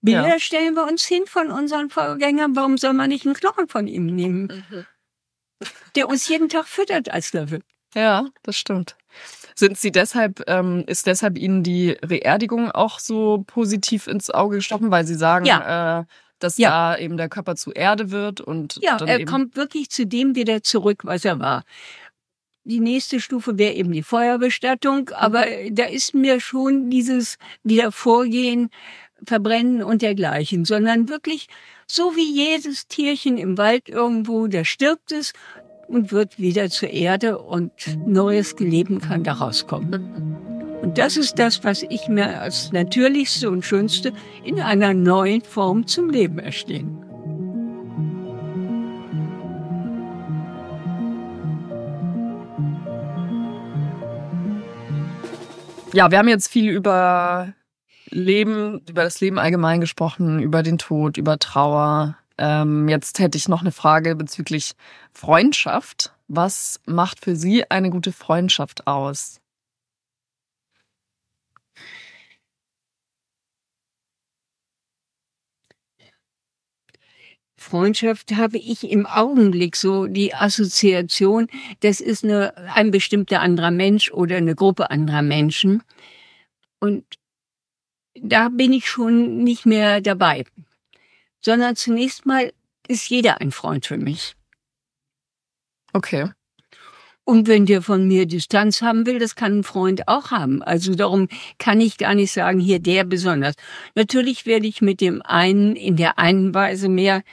Bilder 0.00 0.28
ja. 0.28 0.38
stellen 0.38 0.74
wir 0.74 0.86
uns 0.86 1.04
hin 1.04 1.24
von 1.26 1.50
unseren 1.50 1.90
Vorgängern. 1.90 2.54
Warum 2.54 2.78
soll 2.78 2.92
man 2.92 3.08
nicht 3.08 3.26
einen 3.26 3.34
Knochen 3.34 3.68
von 3.68 3.86
ihm 3.86 4.06
nehmen? 4.06 4.64
Mhm. 4.70 4.86
Der 5.96 6.08
uns 6.08 6.28
jeden 6.28 6.48
Tag 6.48 6.66
füttert 6.66 7.10
als 7.10 7.32
Löffel. 7.32 7.62
Ja, 7.94 8.26
das 8.42 8.56
stimmt. 8.56 8.96
Sind 9.54 9.78
Sie 9.78 9.90
deshalb, 9.90 10.42
ähm, 10.48 10.84
ist 10.86 11.06
deshalb 11.06 11.38
Ihnen 11.38 11.62
die 11.62 11.96
Beerdigung 12.06 12.70
auch 12.70 12.98
so 12.98 13.42
positiv 13.46 14.06
ins 14.06 14.30
Auge 14.30 14.56
gestochen, 14.56 14.90
weil 14.90 15.06
Sie 15.06 15.14
sagen, 15.14 15.46
ja. 15.46 16.00
äh, 16.00 16.04
dass 16.38 16.58
ja. 16.58 16.92
da 16.94 16.98
eben 16.98 17.16
der 17.16 17.30
Körper 17.30 17.56
zu 17.56 17.72
Erde 17.72 18.10
wird 18.10 18.42
und 18.42 18.78
ja, 18.82 18.98
er 18.98 19.24
kommt 19.24 19.56
wirklich 19.56 19.88
zu 19.88 20.06
dem 20.06 20.34
wieder 20.34 20.62
zurück, 20.62 21.00
was 21.04 21.24
er 21.24 21.38
war. 21.38 21.64
Die 22.68 22.80
nächste 22.80 23.20
Stufe 23.20 23.58
wäre 23.58 23.74
eben 23.74 23.92
die 23.92 24.02
Feuerbestattung, 24.02 25.10
aber 25.10 25.44
da 25.70 25.84
ist 25.84 26.14
mir 26.14 26.40
schon 26.40 26.90
dieses 26.90 27.38
Wiedervorgehen, 27.62 28.70
Verbrennen 29.24 29.84
und 29.84 30.02
dergleichen, 30.02 30.64
sondern 30.64 31.08
wirklich 31.08 31.46
so 31.86 32.16
wie 32.16 32.28
jedes 32.28 32.88
Tierchen 32.88 33.38
im 33.38 33.56
Wald 33.56 33.88
irgendwo, 33.88 34.48
da 34.48 34.64
stirbt 34.64 35.12
es 35.12 35.32
und 35.86 36.10
wird 36.10 36.40
wieder 36.40 36.68
zur 36.68 36.90
Erde 36.90 37.38
und 37.38 37.70
neues 38.04 38.58
Leben 38.58 39.00
kann 39.00 39.22
da 39.22 39.34
rauskommen. 39.34 40.36
Und 40.82 40.98
das 40.98 41.16
ist 41.16 41.38
das, 41.38 41.62
was 41.62 41.84
ich 41.84 42.08
mir 42.08 42.40
als 42.40 42.72
natürlichste 42.72 43.48
und 43.48 43.64
schönste 43.64 44.12
in 44.42 44.58
einer 44.60 44.92
neuen 44.92 45.42
Form 45.42 45.86
zum 45.86 46.10
Leben 46.10 46.40
erstehen. 46.40 47.05
Ja, 55.96 56.10
wir 56.10 56.18
haben 56.18 56.28
jetzt 56.28 56.48
viel 56.48 56.70
über 56.72 57.54
Leben, 58.10 58.82
über 58.86 59.02
das 59.02 59.22
Leben 59.22 59.38
allgemein 59.38 59.80
gesprochen, 59.80 60.40
über 60.40 60.62
den 60.62 60.76
Tod, 60.76 61.16
über 61.16 61.38
Trauer. 61.38 62.18
Ähm, 62.36 62.86
jetzt 62.86 63.18
hätte 63.18 63.38
ich 63.38 63.48
noch 63.48 63.62
eine 63.62 63.72
Frage 63.72 64.14
bezüglich 64.14 64.72
Freundschaft. 65.14 66.12
Was 66.28 66.82
macht 66.84 67.24
für 67.24 67.34
Sie 67.34 67.70
eine 67.70 67.88
gute 67.88 68.12
Freundschaft 68.12 68.86
aus? 68.86 69.40
Freundschaft 77.66 78.36
habe 78.36 78.58
ich 78.58 78.88
im 78.90 79.06
Augenblick 79.06 79.74
so 79.76 80.06
die 80.06 80.34
Assoziation, 80.34 81.48
das 81.80 82.00
ist 82.00 82.22
eine, 82.22 82.56
ein 82.74 82.92
bestimmter 82.92 83.40
anderer 83.40 83.72
Mensch 83.72 84.12
oder 84.12 84.36
eine 84.36 84.54
Gruppe 84.54 84.90
anderer 84.90 85.22
Menschen. 85.22 85.82
Und 86.78 87.04
da 88.14 88.48
bin 88.48 88.72
ich 88.72 88.88
schon 88.88 89.42
nicht 89.42 89.66
mehr 89.66 90.00
dabei, 90.00 90.44
sondern 91.40 91.74
zunächst 91.74 92.24
mal 92.24 92.52
ist 92.86 93.08
jeder 93.10 93.40
ein 93.40 93.50
Freund 93.50 93.84
für 93.84 93.98
mich. 93.98 94.36
Okay. 95.92 96.30
Und 97.24 97.48
wenn 97.48 97.66
der 97.66 97.82
von 97.82 98.06
mir 98.06 98.26
Distanz 98.26 98.82
haben 98.82 99.04
will, 99.04 99.18
das 99.18 99.34
kann 99.34 99.58
ein 99.58 99.64
Freund 99.64 100.06
auch 100.06 100.30
haben. 100.30 100.62
Also 100.62 100.94
darum 100.94 101.26
kann 101.58 101.80
ich 101.80 101.98
gar 101.98 102.14
nicht 102.14 102.30
sagen, 102.30 102.60
hier 102.60 102.78
der 102.78 103.02
besonders. 103.02 103.56
Natürlich 103.96 104.46
werde 104.46 104.68
ich 104.68 104.80
mit 104.80 105.00
dem 105.00 105.22
einen 105.22 105.74
in 105.74 105.96
der 105.96 106.20
einen 106.20 106.54
Weise 106.54 106.88
mehr 106.88 107.24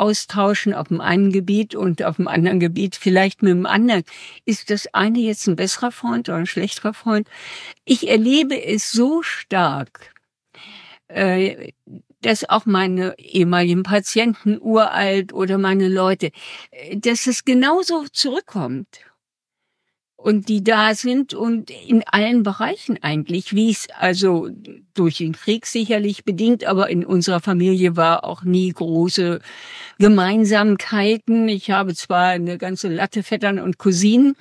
austauschen 0.00 0.72
auf 0.74 0.88
dem 0.88 1.00
einen 1.00 1.30
Gebiet 1.30 1.74
und 1.74 2.02
auf 2.02 2.16
dem 2.16 2.26
anderen 2.26 2.58
Gebiet 2.58 2.96
vielleicht 2.96 3.42
mit 3.42 3.52
dem 3.52 3.66
anderen. 3.66 4.02
Ist 4.44 4.70
das 4.70 4.92
eine 4.94 5.18
jetzt 5.18 5.46
ein 5.46 5.56
besserer 5.56 5.92
Freund 5.92 6.28
oder 6.28 6.38
ein 6.38 6.46
schlechterer 6.46 6.94
Freund? 6.94 7.28
Ich 7.84 8.08
erlebe 8.08 8.62
es 8.62 8.90
so 8.90 9.22
stark, 9.22 10.12
äh, 11.08 11.72
dass 12.22 12.48
auch 12.48 12.66
meine 12.66 13.18
ehemaligen 13.18 13.82
Patienten 13.82 14.58
uralt 14.60 15.32
oder 15.32 15.58
meine 15.58 15.88
Leute, 15.88 16.30
äh, 16.70 16.96
dass 16.96 17.26
es 17.26 17.44
genauso 17.44 18.06
zurückkommt 18.12 19.09
und 20.22 20.48
die 20.48 20.62
da 20.62 20.94
sind 20.94 21.32
und 21.32 21.70
in 21.70 22.02
allen 22.06 22.42
Bereichen 22.42 22.98
eigentlich, 23.02 23.54
wie 23.54 23.70
es 23.70 23.88
also 23.98 24.50
durch 24.94 25.18
den 25.18 25.32
Krieg 25.32 25.66
sicherlich 25.66 26.24
bedingt, 26.24 26.64
aber 26.64 26.90
in 26.90 27.04
unserer 27.04 27.40
Familie 27.40 27.96
war 27.96 28.24
auch 28.24 28.42
nie 28.42 28.70
große 28.70 29.40
Gemeinsamkeiten. 29.98 31.48
Ich 31.48 31.70
habe 31.70 31.94
zwar 31.94 32.26
eine 32.26 32.58
ganze 32.58 32.88
Latte 32.88 33.22
Vettern 33.22 33.58
und 33.58 33.78
Cousinen, 33.78 34.36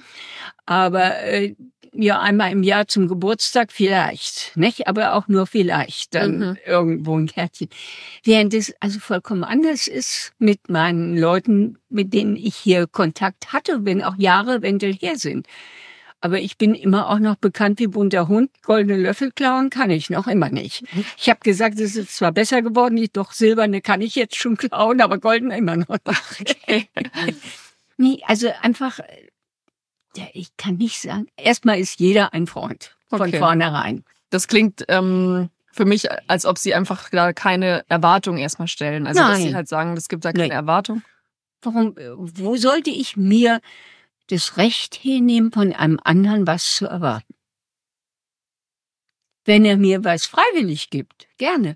aber 0.66 1.22
äh, 1.24 1.56
ja 1.94 2.20
einmal 2.20 2.52
im 2.52 2.64
Jahr 2.64 2.88
zum 2.88 3.08
Geburtstag 3.08 3.72
vielleicht, 3.72 4.56
nicht? 4.56 4.88
Aber 4.88 5.14
auch 5.14 5.28
nur 5.28 5.48
vielleicht 5.48 6.16
dann 6.16 6.40
mhm. 6.40 6.58
irgendwo 6.66 7.18
ein 7.18 7.28
Kärtchen. 7.28 7.70
Während 8.24 8.54
es 8.54 8.74
also 8.80 9.00
vollkommen 9.00 9.44
anders 9.44 9.88
ist 9.88 10.34
mit 10.40 10.70
meinen 10.70 11.18
Leuten, 11.18 11.78
mit 11.90 12.14
denen 12.14 12.36
ich 12.36 12.56
hier 12.56 12.88
Kontakt 12.88 13.54
hatte, 13.54 13.86
wenn 13.86 14.04
auch 14.04 14.16
Jahre 14.18 14.62
Wendel 14.62 14.94
her 14.94 15.18
sind. 15.18 15.48
Aber 16.22 16.40
ich 16.40 16.58
bin 16.58 16.76
immer 16.76 17.10
auch 17.10 17.20
noch 17.20 17.38
bekannt 17.38 17.80
wie 17.80 17.88
bunter 17.88 18.28
Hund. 18.28 18.52
Goldene 18.64 18.98
Löffel 18.98 19.32
klauen 19.32 19.70
kann 19.70 19.90
ich 19.90 20.10
noch 20.10 20.28
immer 20.28 20.50
nicht. 20.50 20.84
Ich 21.18 21.30
habe 21.30 21.40
gesagt, 21.42 21.80
es 21.80 21.96
ist 21.96 22.16
zwar 22.16 22.34
besser 22.34 22.62
geworden, 22.62 23.08
doch 23.14 23.32
silberne 23.32 23.82
kann 23.82 24.02
ich 24.02 24.16
jetzt 24.16 24.36
schon 24.36 24.58
klauen, 24.58 25.00
aber 25.00 25.18
goldene 25.18 25.58
immer 25.58 25.78
noch. 25.78 25.88
Okay. 26.42 26.90
nee, 27.98 28.22
also 28.26 28.50
einfach 28.62 29.00
ja, 30.16 30.26
ich 30.34 30.56
kann 30.58 30.76
nicht 30.76 31.00
sagen. 31.00 31.28
Erstmal 31.38 31.80
ist 31.80 32.00
jeder 32.00 32.34
ein 32.34 32.48
Freund 32.48 32.96
von 33.10 33.22
okay. 33.22 33.40
vornherein. 33.40 34.04
Das 34.30 34.48
klingt 34.48 34.86
ähm, 34.88 35.50
für 35.72 35.86
mich, 35.86 36.08
als 36.28 36.46
ob 36.46 36.58
sie 36.58 36.74
einfach 36.74 37.10
da 37.10 37.34
keine 37.34 37.84
Erwartung 37.90 38.38
erstmal 38.38 38.68
stellen. 38.68 39.08
Also 39.08 39.22
Nein. 39.22 39.32
dass 39.32 39.42
sie 39.42 39.56
halt 39.56 39.68
sagen, 39.68 39.96
es 39.98 40.10
gibt 40.10 40.26
da 40.26 40.32
keine 40.32 40.50
Nein. 40.50 40.58
Erwartung. 40.58 41.02
Warum? 41.62 41.96
Wo 42.16 42.56
sollte 42.56 42.90
ich 42.90 43.18
mir 43.18 43.60
das 44.28 44.58
Recht 44.58 44.96
hinnehmen, 44.96 45.52
von 45.52 45.74
einem 45.74 46.00
anderen 46.04 46.48
was 46.48 46.76
zu 46.76 46.86
erwarten? 46.86 47.34
Wenn 49.46 49.66
er 49.66 49.78
mir 49.78 50.04
was 50.04 50.26
freiwillig 50.26 50.90
gibt, 50.90 51.28
gerne. 51.38 51.76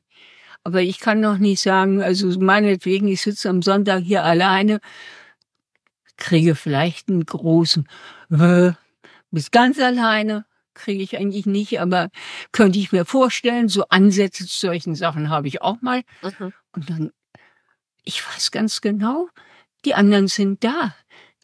Aber 0.63 0.82
ich 0.82 1.00
kann 1.00 1.19
noch 1.19 1.39
nicht 1.39 1.62
sagen, 1.62 2.02
also 2.02 2.39
meinetwegen, 2.39 3.08
ich 3.08 3.22
sitze 3.22 3.50
am 3.50 3.62
Sonntag 3.62 4.04
hier 4.04 4.24
alleine 4.24 4.80
kriege 6.17 6.56
vielleicht 6.56 7.10
einen 7.10 7.26
großen, 7.26 7.88
äh, 8.32 8.71
bis 9.32 9.52
ganz 9.52 9.80
alleine 9.80 10.45
kriege 10.73 11.04
ich 11.04 11.17
eigentlich 11.17 11.45
nicht, 11.45 11.80
aber 11.80 12.10
könnte 12.52 12.80
ich 12.80 12.91
mir 12.91 13.06
vorstellen, 13.06 13.69
so 13.69 13.86
Ansätze 13.89 14.45
zu 14.45 14.67
solchen 14.67 14.95
Sachen 14.95 15.30
habe 15.30 15.47
ich 15.47 15.62
auch 15.62 15.82
mal. 15.82 16.04
Mhm. 16.21 16.54
Und 16.73 16.89
dann, 16.89 17.12
ich 18.04 18.28
weiß 18.28 18.52
ganz 18.52 18.82
genau, 18.82 19.30
die 19.86 19.95
anderen 19.95 20.28
sind 20.28 20.63
da. 20.63 20.95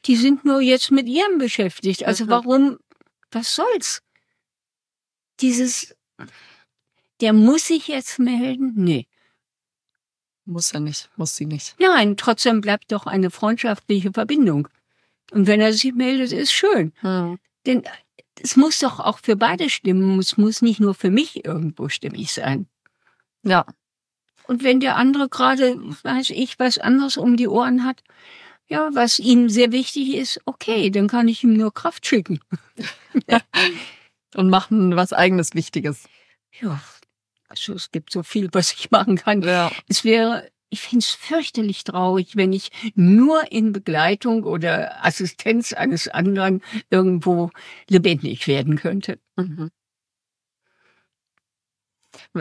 Die 0.05 0.15
sind 0.15 0.45
nur 0.45 0.62
jetzt 0.62 0.91
mit 0.91 1.08
ihrem 1.08 1.38
beschäftigt. 1.38 2.05
Also 2.05 2.25
mhm. 2.25 2.29
warum, 2.29 2.77
was 3.32 3.55
soll's? 3.55 4.01
Dieses, 5.41 5.95
der 7.21 7.34
muss 7.34 7.67
sich 7.67 7.88
jetzt 7.88 8.19
melden? 8.19 8.73
Nee. 8.75 9.08
Muss 10.49 10.71
er 10.73 10.79
nicht, 10.79 11.12
muss 11.15 11.35
sie 11.35 11.45
nicht. 11.45 11.75
Nein, 11.79 12.17
trotzdem 12.17 12.59
bleibt 12.59 12.91
doch 12.91 13.05
eine 13.05 13.29
freundschaftliche 13.29 14.12
Verbindung. 14.12 14.67
Und 15.31 15.45
wenn 15.45 15.62
er 15.62 15.73
sich 15.73 15.93
meldet, 15.93 16.31
ist 16.31 16.51
schön. 16.51 16.91
Hm. 17.01 17.38
Denn 17.67 17.83
es 18.41 18.55
muss 18.55 18.79
doch 18.79 18.99
auch 18.99 19.19
für 19.19 19.35
beide 19.35 19.69
stimmen. 19.69 20.17
Es 20.17 20.38
muss 20.38 20.63
nicht 20.63 20.79
nur 20.79 20.95
für 20.95 21.12
mich 21.12 21.45
irgendwo 21.45 21.88
stimmig 21.88 22.33
sein. 22.33 22.65
Ja. 23.43 23.63
Und 24.47 24.63
wenn 24.63 24.79
der 24.79 24.95
andere 24.95 25.29
gerade, 25.29 25.79
weiß 26.01 26.31
ich, 26.31 26.57
was 26.57 26.79
anderes 26.79 27.17
um 27.17 27.38
die 27.38 27.47
Ohren 27.47 27.85
hat, 27.85 28.01
ja, 28.67 28.89
was 28.93 29.19
ihm 29.19 29.49
sehr 29.49 29.71
wichtig 29.71 30.15
ist, 30.15 30.41
okay, 30.45 30.89
dann 30.89 31.07
kann 31.07 31.27
ich 31.27 31.43
ihm 31.43 31.53
nur 31.53 31.71
Kraft 31.71 32.07
schicken. 32.07 32.39
Und 34.35 34.49
machen 34.49 34.95
was 34.95 35.13
eigenes 35.13 35.53
Wichtiges. 35.53 36.05
Ja, 36.59 36.81
also 37.49 37.73
es 37.73 37.91
gibt 37.91 38.12
so 38.13 38.23
viel, 38.23 38.49
was 38.51 38.73
ich 38.73 38.91
machen 38.91 39.17
kann. 39.17 39.41
Ja. 39.41 39.71
Es 39.88 40.03
wäre, 40.03 40.47
ich 40.69 40.81
finde 40.81 40.99
es 40.99 41.09
fürchterlich 41.09 41.83
traurig, 41.83 42.35
wenn 42.35 42.53
ich 42.53 42.71
nur 42.95 43.51
in 43.51 43.73
Begleitung 43.73 44.43
oder 44.43 45.03
Assistenz 45.03 45.73
eines 45.73 46.07
anderen 46.07 46.62
irgendwo 46.89 47.49
lebendig 47.89 48.47
werden 48.47 48.77
könnte. 48.77 49.19
Mhm. 49.35 49.71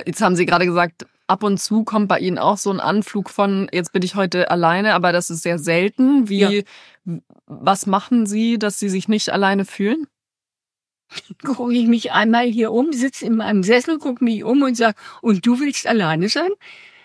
Jetzt 0.05 0.21
haben 0.21 0.37
Sie 0.37 0.47
gerade 0.47 0.67
gesagt, 0.67 1.07
ab 1.27 1.43
und 1.43 1.59
zu 1.59 1.85
kommt 1.85 2.09
bei 2.09 2.19
Ihnen 2.19 2.39
auch 2.39 2.59
so 2.59 2.71
ein 2.71 2.81
Anflug 2.81 3.31
von, 3.31 3.69
jetzt 3.73 3.93
bin 3.93 4.03
ich 4.03 4.15
heute 4.15 4.51
alleine, 4.51 4.95
aber 4.95 5.13
das 5.13 5.31
ist 5.31 5.43
sehr 5.43 5.59
selten. 5.59 6.29
Wie, 6.29 6.65
ja. 7.05 7.19
was 7.47 7.87
machen 7.87 8.27
Sie, 8.27 8.59
dass 8.59 8.79
Sie 8.79 8.89
sich 8.89 9.09
nicht 9.09 9.31
alleine 9.31 9.65
fühlen? 9.65 10.07
gucke 11.45 11.73
ich 11.73 11.87
mich 11.87 12.13
einmal 12.13 12.47
hier 12.47 12.73
um, 12.73 12.93
sitze 12.93 13.27
in 13.27 13.37
meinem 13.37 13.63
Sessel, 13.63 13.99
gucke 13.99 14.25
mich 14.25 14.45
um 14.45 14.63
und 14.63 14.77
sage, 14.77 14.97
und 15.23 15.47
du 15.47 15.61
willst 15.61 15.87
alleine 15.87 16.29
sein? 16.29 16.51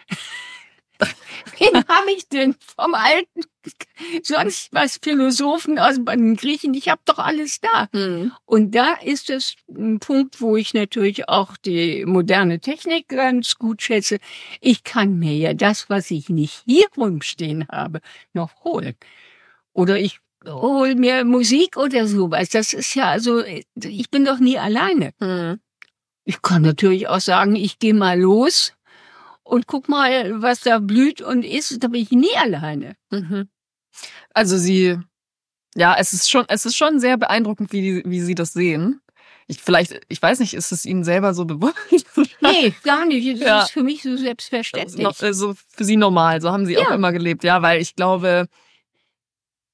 Wen 1.60 1.76
habe 1.76 2.12
ich 2.16 2.28
denn 2.30 2.56
vom 2.78 2.94
alten, 2.94 3.42
sonst 4.24 4.70
was 4.72 5.00
Philosophen 5.02 5.80
aus 5.80 5.96
den 5.96 6.36
Griechen? 6.36 6.74
Ich 6.74 6.90
habe 6.90 7.02
doch 7.06 7.20
alles 7.20 7.60
da. 7.60 7.90
Mhm. 7.92 8.32
Und 8.46 8.74
da 8.76 8.94
ist 9.04 9.30
es 9.30 9.56
ein 9.70 10.00
Punkt, 10.00 10.42
wo 10.42 10.56
ich 10.56 10.74
natürlich 10.74 11.28
auch 11.30 11.58
die 11.58 12.06
moderne 12.06 12.60
Technik 12.60 13.10
ganz 13.10 13.56
gut 13.56 13.82
schätze. 13.82 14.20
Ich 14.62 14.84
kann 14.84 15.20
mir 15.20 15.36
ja 15.36 15.54
das, 15.54 15.90
was 15.90 16.12
ich 16.12 16.30
nicht 16.30 16.64
hier 16.66 16.86
rumstehen 16.96 17.68
habe, 17.70 18.00
noch 18.34 18.64
holen. 18.64 18.96
Oder 19.74 20.00
ich 20.00 20.20
hol 20.46 20.96
mir 20.96 21.26
Musik 21.26 21.78
oder 21.78 22.08
sowas. 22.08 22.50
Das 22.50 22.74
ist 22.74 22.96
ja 22.96 23.10
also, 23.10 23.44
ich 23.44 24.10
bin 24.10 24.26
doch 24.26 24.40
nie 24.40 24.58
alleine. 24.58 25.14
Mhm. 25.20 25.60
Ich 26.26 26.42
kann 26.42 26.62
natürlich 26.62 27.08
auch 27.08 27.20
sagen, 27.20 27.56
ich 27.56 27.80
gehe 27.80 27.94
mal 27.94 28.20
los 28.20 28.74
und 29.44 29.68
guck 29.68 29.90
mal, 29.90 30.42
was 30.42 30.62
da 30.62 30.80
blüht 30.80 31.22
und 31.22 31.44
ist. 31.44 31.84
Da 31.84 31.88
bin 31.88 32.02
ich 32.02 32.12
nie 32.12 32.36
alleine. 32.38 32.96
Mhm. 33.10 33.50
Also 34.34 34.58
sie, 34.58 34.98
ja, 35.76 35.96
es 35.98 36.14
ist 36.14 36.30
schon, 36.30 36.46
es 36.48 36.66
ist 36.66 36.78
schon 36.78 37.00
sehr 37.00 37.18
beeindruckend, 37.18 37.72
wie, 37.74 38.04
wie 38.06 38.22
sie 38.22 38.36
das 38.36 38.54
sehen. 38.54 39.02
Ich, 39.48 39.62
vielleicht, 39.62 40.00
ich 40.08 40.22
weiß 40.22 40.40
nicht, 40.40 40.54
ist 40.54 40.72
es 40.72 40.86
Ihnen 40.86 41.04
selber 41.04 41.34
so 41.34 41.46
bewusst? 41.46 41.76
Nee, 42.42 42.74
gar 42.84 43.06
nicht. 43.06 43.42
Das 43.42 43.48
ja. 43.48 43.62
ist 43.64 43.72
für 43.72 43.84
mich 43.84 44.04
so 44.04 44.18
selbstverständlich. 44.18 45.08
So 45.16 45.26
also 45.26 45.54
für 45.70 45.84
Sie 45.86 45.96
normal, 45.96 46.42
so 46.42 46.52
haben 46.52 46.66
Sie 46.66 46.74
ja. 46.74 46.82
auch 46.82 46.92
immer 46.92 47.14
gelebt, 47.14 47.44
ja, 47.44 47.62
weil 47.62 47.82
ich 47.82 47.96
glaube, 47.96 48.48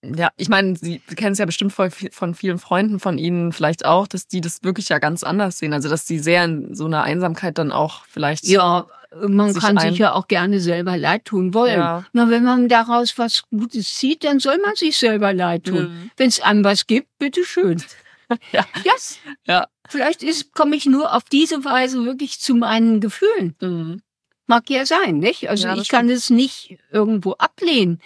ja, 0.01 0.29
ich 0.38 0.47
meine, 0.47 0.75
Sie 0.77 0.99
kennen 1.15 1.33
es 1.33 1.39
ja 1.39 1.45
bestimmt 1.45 1.73
von 1.73 2.33
vielen 2.33 2.59
Freunden 2.59 2.99
von 2.99 3.17
Ihnen 3.17 3.51
vielleicht 3.51 3.85
auch, 3.85 4.07
dass 4.07 4.27
die 4.27 4.39
das 4.39 4.63
wirklich 4.63 4.89
ja 4.89 4.99
ganz 4.99 5.23
anders 5.23 5.57
sehen. 5.57 5.73
Also, 5.73 5.89
dass 5.89 6.05
die 6.05 6.19
sehr 6.19 6.45
in 6.45 6.73
so 6.73 6.85
einer 6.85 7.03
Einsamkeit 7.03 7.57
dann 7.57 7.71
auch 7.71 8.05
vielleicht. 8.05 8.45
Ja, 8.45 8.88
man 9.27 9.53
sich 9.53 9.62
kann 9.62 9.77
sich 9.77 9.97
ja 9.97 10.13
auch 10.13 10.27
gerne 10.27 10.59
selber 10.59 10.95
leid 10.95 11.25
tun 11.25 11.53
wollen. 11.53 11.79
Ja. 11.79 12.05
Na, 12.13 12.29
wenn 12.29 12.43
man 12.43 12.69
daraus 12.69 13.17
was 13.17 13.43
Gutes 13.49 13.95
zieht, 13.95 14.23
dann 14.23 14.39
soll 14.39 14.57
man 14.59 14.75
sich 14.75 14.97
selber 14.97 15.33
leid 15.33 15.65
tun. 15.65 15.89
Mhm. 15.89 16.12
Wenn 16.15 16.29
es 16.29 16.39
einem 16.39 16.63
was 16.63 16.88
gibt, 16.88 17.09
bitteschön. 17.17 17.83
ja. 18.51 18.65
Yes. 18.85 19.19
Ja. 19.45 19.67
Vielleicht 19.88 20.53
komme 20.53 20.75
ich 20.75 20.85
nur 20.85 21.13
auf 21.13 21.23
diese 21.23 21.65
Weise 21.65 22.05
wirklich 22.05 22.39
zu 22.39 22.55
meinen 22.55 23.01
Gefühlen. 23.01 23.55
Mhm. 23.59 24.01
Mag 24.45 24.69
ja 24.69 24.85
sein, 24.85 25.17
nicht? 25.17 25.49
Also 25.49 25.67
ja, 25.67 25.75
ich 25.75 25.89
kann 25.89 26.09
es 26.09 26.29
nicht 26.29 26.77
irgendwo 26.91 27.33
ablehnen 27.33 27.99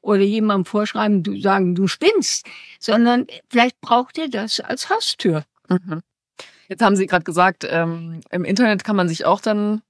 oder 0.00 0.22
jemandem 0.22 0.64
vorschreiben, 0.64 1.22
du 1.22 1.38
sagen, 1.40 1.74
du 1.74 1.86
spinnst, 1.86 2.46
sondern 2.78 3.26
vielleicht 3.48 3.80
braucht 3.80 4.18
ihr 4.18 4.30
das 4.30 4.60
als 4.60 4.90
Haustür. 4.90 5.44
Mhm. 5.68 6.00
Jetzt 6.68 6.82
haben 6.82 6.96
Sie 6.96 7.06
gerade 7.06 7.24
gesagt, 7.24 7.66
ähm, 7.68 8.20
im 8.30 8.44
Internet 8.44 8.84
kann 8.84 8.96
man 8.96 9.08
sich 9.08 9.24
auch 9.24 9.40
dann 9.40 9.82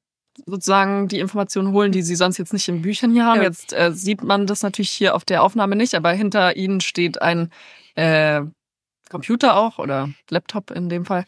sozusagen 0.46 1.09
die 1.09 1.18
Informationen 1.18 1.73
holen, 1.73 1.92
die 1.92 2.03
Sie 2.03 2.14
sonst 2.14 2.38
jetzt 2.38 2.53
nicht 2.53 2.68
in 2.68 2.83
Büchern 2.83 3.12
hier 3.12 3.27
haben. 3.27 3.42
Ja. 3.42 3.49
Jetzt 3.49 3.73
äh, 3.73 3.92
sieht 3.92 4.23
man 4.23 4.46
das 4.46 4.62
natürlich 4.62 4.90
hier 4.90 5.14
auf 5.14 5.25
der 5.25 5.42
Aufnahme 5.42 5.77
nicht, 5.77 5.94
aber 5.94 6.12
hinter 6.12 6.57
Ihnen 6.57 6.81
steht 6.81 7.20
ein 7.20 7.51
äh, 7.94 8.42
Computer 9.11 9.57
auch 9.57 9.79
oder 9.79 10.09
Laptop 10.31 10.70
in 10.70 10.88
dem 10.88 11.05
Fall. 11.05 11.25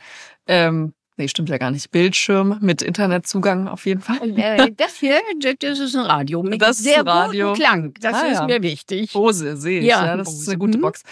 Ähm, 0.47 0.95
Nee, 1.19 1.29
stimmt 1.29 1.51
ja 1.51 1.59
gar 1.59 1.71
nicht. 1.71 1.91
Bildschirm 1.91 2.57
mit 2.63 2.81
Internetzugang 2.81 3.69
auf 3.69 3.85
jeden 3.85 4.01
Fall. 4.01 4.19
Äh, 4.39 4.71
das 4.77 4.97
hier, 4.97 5.21
das 5.61 5.79
ist 5.79 5.95
ein 5.95 6.07
Radio 6.07 6.43
mit 6.43 6.61
Das 6.63 6.79
ist 6.79 6.85
sehr 6.85 7.05
Radio. 7.07 7.53
Klang. 7.53 7.93
Das 8.01 8.15
Ah, 8.15 8.27
ist 8.29 8.39
ja. 8.39 8.47
mir 8.47 8.63
wichtig. 8.63 9.13
Bose 9.13 9.57
sehe 9.59 9.81
ich. 9.81 9.87
Ja, 9.87 10.07
Ja, 10.07 10.17
das 10.17 10.33
ist 10.33 10.49
eine 10.49 10.57
gute 10.59 10.79
Mhm. 10.79 10.83
Box. 10.83 11.03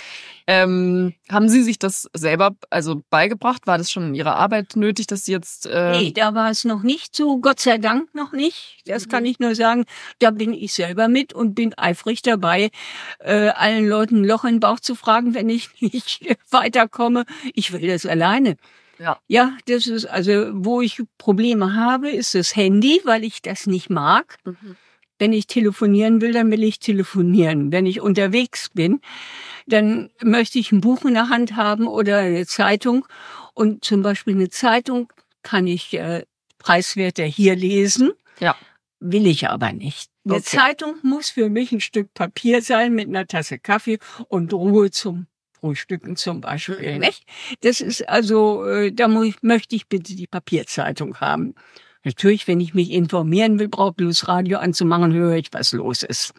Ähm, 0.47 1.15
haben 1.31 1.49
Sie 1.49 1.63
sich 1.63 1.79
das 1.79 2.09
selber 2.15 2.57
also 2.71 3.03
beigebracht? 3.11 3.67
War 3.67 3.77
das 3.79 3.91
schon 3.93 4.09
in 4.09 4.15
Ihrer 4.15 4.37
Arbeit 4.37 4.75
nötig, 4.75 5.07
dass 5.07 5.25
Sie 5.27 5.33
jetzt 5.33 5.67
äh, 5.67 5.93
Nee, 5.99 6.13
da 6.13 6.35
war 6.35 6.51
es 6.51 6.65
noch 6.65 6.83
nicht 6.83 7.15
so, 7.15 7.39
Gott 7.39 7.61
sei 7.61 7.77
Dank 7.79 8.13
noch 8.15 8.33
nicht. 8.33 8.83
Das 8.87 9.09
kann 9.09 9.27
ich 9.27 9.39
nur 9.39 9.55
sagen. 9.55 9.85
Da 10.19 10.31
bin 10.31 10.53
ich 10.55 10.73
selber 10.73 11.09
mit 11.09 11.33
und 11.35 11.55
bin 11.55 11.75
eifrig 11.77 12.23
dabei, 12.23 12.71
äh, 13.21 13.49
allen 13.51 13.87
Leuten 13.87 14.23
ein 14.23 14.25
Loch 14.25 14.45
in 14.45 14.55
den 14.55 14.61
Bauch 14.61 14.81
zu 14.81 14.95
fragen, 14.95 15.35
wenn 15.35 15.49
ich 15.51 15.69
nicht 15.81 16.25
weiterkomme. 16.51 17.27
Ich 17.55 17.73
will 17.73 17.87
das 17.87 18.07
alleine. 18.07 18.57
Ja. 19.01 19.19
Ja, 19.29 19.57
das 19.67 19.87
ist 19.87 20.05
also, 20.05 20.51
wo 20.53 20.83
ich 20.83 21.03
Probleme 21.17 21.75
habe, 21.75 22.11
ist 22.11 22.35
das 22.35 22.55
Handy, 22.55 23.01
weil 23.05 23.25
ich 23.25 23.41
das 23.41 23.67
nicht 23.67 23.89
mag. 23.89 24.37
Mhm. 24.45 24.77
Wenn 25.19 25.33
ich 25.33 25.47
telefonieren 25.47 26.21
will, 26.21 26.33
dann 26.33 26.51
will 26.51 26.63
ich 26.63 26.79
telefonieren. 26.79 27.73
Wenn 27.73 27.87
ich 27.87 28.01
unterwegs 28.01 28.71
bin, 28.73 29.01
dann 29.67 30.11
möchte 30.23 30.59
ich 30.59 30.71
ein 30.73 30.81
Buch 30.81 31.05
in 31.05 31.15
der 31.15 31.29
Hand 31.31 31.57
haben 31.57 31.87
oder 31.87 32.19
eine 32.19 32.47
Zeitung. 32.47 33.07
Und 33.55 33.85
zum 33.85 34.03
Beispiel 34.03 34.35
eine 34.35 34.51
Zeitung 34.51 35.11
kann 35.43 35.67
ich 35.67 35.95
äh, 35.95 36.25
preiswerter 36.59 37.25
hier 37.25 37.57
lesen. 37.57 38.13
Ja. 38.39 38.55
Will 38.99 39.27
ich 39.27 39.49
aber 39.49 39.73
nicht. 39.73 40.11
Eine 40.27 40.35
Okay. 40.37 40.57
Zeitung 40.59 40.97
muss 41.03 41.31
für 41.31 41.49
mich 41.49 41.73
ein 41.73 41.81
Stück 41.81 42.13
Papier 42.13 42.61
sein 42.61 42.95
mit 42.95 43.09
einer 43.09 43.27
Tasse 43.27 43.59
Kaffee 43.59 43.99
und 44.29 44.53
Ruhe 44.53 44.91
zum 44.91 45.27
Frühstücken 45.61 46.17
zum 46.17 46.41
Beispiel. 46.41 46.95
Mhm. 46.95 47.01
Nicht? 47.01 47.25
Das 47.61 47.81
ist 47.81 48.09
also, 48.09 48.65
äh, 48.67 48.93
da 48.93 49.09
mu 49.09 49.31
möchte 49.43 49.77
ich 49.77 49.89
bitte 49.89 50.17
die 50.17 50.27
Papierzeitung 50.27 51.17
haben. 51.21 51.55
Natürlich, 52.03 52.49
wenn 52.49 52.61
ich 52.61 52.75
mich 52.75 52.91
informieren 52.91 53.59
will, 53.59 53.69
brauche 53.69 53.93
bloß 53.93 54.27
Radio 54.27 54.59
anzumachen, 54.59 55.13
höre 55.13 55.37
ich, 55.37 55.49
was 55.53 55.73
los 55.73 56.03
ist. 56.03 56.33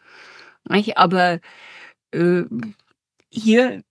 Nicht? 0.67 0.97
Aber 0.97 1.39
äh, 2.11 2.43
hier 3.29 3.83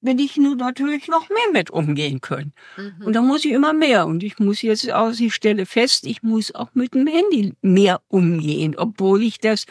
will 0.00 0.20
ich 0.20 0.36
nur 0.36 0.54
natürlich 0.54 1.08
noch 1.08 1.28
mehr 1.28 1.52
mit 1.52 1.70
umgehen 1.70 2.20
können. 2.20 2.52
Mhm. 2.76 3.06
Und 3.06 3.12
da 3.14 3.22
muss 3.22 3.44
ich 3.44 3.52
immer 3.52 3.72
mehr. 3.72 4.06
Und 4.06 4.22
ich 4.22 4.38
muss 4.38 4.62
jetzt 4.62 4.90
aus, 4.92 5.18
ich 5.18 5.34
stelle 5.34 5.66
fest, 5.66 6.06
ich 6.06 6.22
muss 6.22 6.54
auch 6.54 6.70
mit 6.74 6.94
dem 6.94 7.06
Handy 7.06 7.54
mehr 7.62 8.00
umgehen, 8.08 8.76
obwohl 8.76 9.22
ich 9.22 9.38
das 9.38 9.64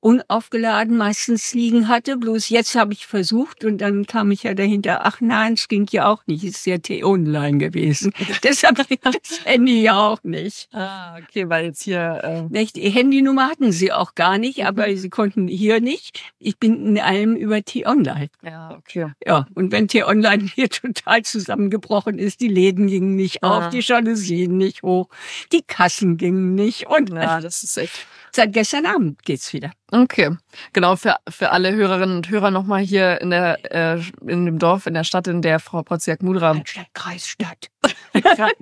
unaufgeladen 0.00 0.96
meistens 0.96 1.54
liegen 1.54 1.88
hatte. 1.88 2.16
Bloß 2.16 2.48
jetzt 2.48 2.74
habe 2.74 2.92
ich 2.92 3.06
versucht 3.06 3.64
und 3.64 3.78
dann 3.78 4.06
kam 4.06 4.30
ich 4.30 4.44
ja 4.44 4.54
dahinter, 4.54 5.04
ach 5.04 5.20
nein, 5.20 5.54
es 5.54 5.68
ging 5.68 5.86
ja 5.90 6.06
auch 6.08 6.22
nicht, 6.26 6.44
ist 6.44 6.66
ja 6.66 6.78
T-Online 6.78 7.58
gewesen. 7.58 8.12
Deshalb 8.42 8.78
das 9.02 9.44
Handy 9.44 9.82
ja 9.82 9.98
auch 9.98 10.22
nicht. 10.22 10.68
Ah, 10.72 11.16
okay, 11.18 11.48
weil 11.48 11.66
jetzt 11.66 11.82
hier 11.82 12.48
äh? 12.50 12.64
Die 12.74 12.90
Handynummer 12.90 13.48
hatten 13.48 13.72
sie 13.72 13.92
auch 13.92 14.14
gar 14.14 14.38
nicht, 14.38 14.64
aber 14.64 14.94
sie 14.96 15.10
konnten 15.10 15.48
hier 15.48 15.80
nicht. 15.80 16.22
Ich 16.38 16.58
bin 16.58 16.86
in 16.86 16.98
allem 17.00 17.34
über 17.36 17.62
T-Online. 17.62 18.28
ja, 18.42 18.76
okay. 18.76 19.12
Ja, 19.26 19.46
und 19.54 19.72
wenn 19.72 19.88
T-Online 19.88 20.44
hier 20.54 20.68
total 20.70 21.22
zusammengebrochen 21.22 22.18
ist, 22.18 22.40
die 22.40 22.48
Läden 22.48 22.86
gingen 22.86 23.16
nicht 23.16 23.42
Ah. 23.42 23.58
auf, 23.58 23.68
die 23.70 23.80
Jalousien 23.80 24.56
nicht 24.56 24.82
hoch, 24.82 25.08
die 25.52 25.62
Kassen 25.62 26.16
gingen 26.16 26.54
nicht 26.54 26.86
und 26.88 27.10
Ja, 27.10 27.40
das 27.40 27.62
ist 27.62 27.76
echt 27.76 28.06
seit 28.32 28.52
gestern 28.52 28.86
Abend 28.86 29.22
geht's 29.24 29.52
wieder. 29.52 29.72
Okay, 29.90 30.36
genau 30.74 30.96
für 30.96 31.16
für 31.30 31.50
alle 31.50 31.72
Hörerinnen 31.74 32.16
und 32.16 32.28
Hörer 32.28 32.50
nochmal 32.50 32.80
hier 32.82 33.20
in 33.22 33.30
der 33.30 33.58
äh, 33.96 34.02
in 34.26 34.44
dem 34.44 34.58
Dorf 34.58 34.86
in 34.86 34.92
der 34.94 35.04
Stadt, 35.04 35.26
in 35.28 35.40
der 35.40 35.60
Frau 35.60 35.82
Potziak-Mudra 35.82 36.60
Stadt, 36.64 36.86
Kreis, 36.94 37.26
Stadt. 37.26 37.68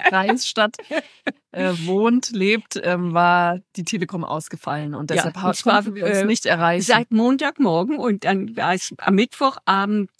Kreisstadt 0.08 0.76
äh, 1.52 1.72
wohnt, 1.84 2.30
lebt, 2.30 2.80
ähm, 2.82 3.12
war 3.12 3.58
die 3.76 3.84
Telekom 3.84 4.24
ausgefallen 4.24 4.94
und 4.94 5.10
Ja, 5.10 5.16
deshalb 5.16 5.36
und 5.36 5.42
ha- 5.42 5.52
zwar, 5.54 5.74
konnten 5.82 5.94
wir 5.96 6.06
uns 6.06 6.18
äh, 6.18 6.24
nicht 6.24 6.46
erreichen. 6.46 6.82
Seit 6.84 7.10
Montagmorgen 7.10 7.98
und 7.98 8.24
dann 8.24 8.56
war 8.56 8.74
es 8.74 8.94
am 8.98 9.14
Mittwochabend 9.14 10.10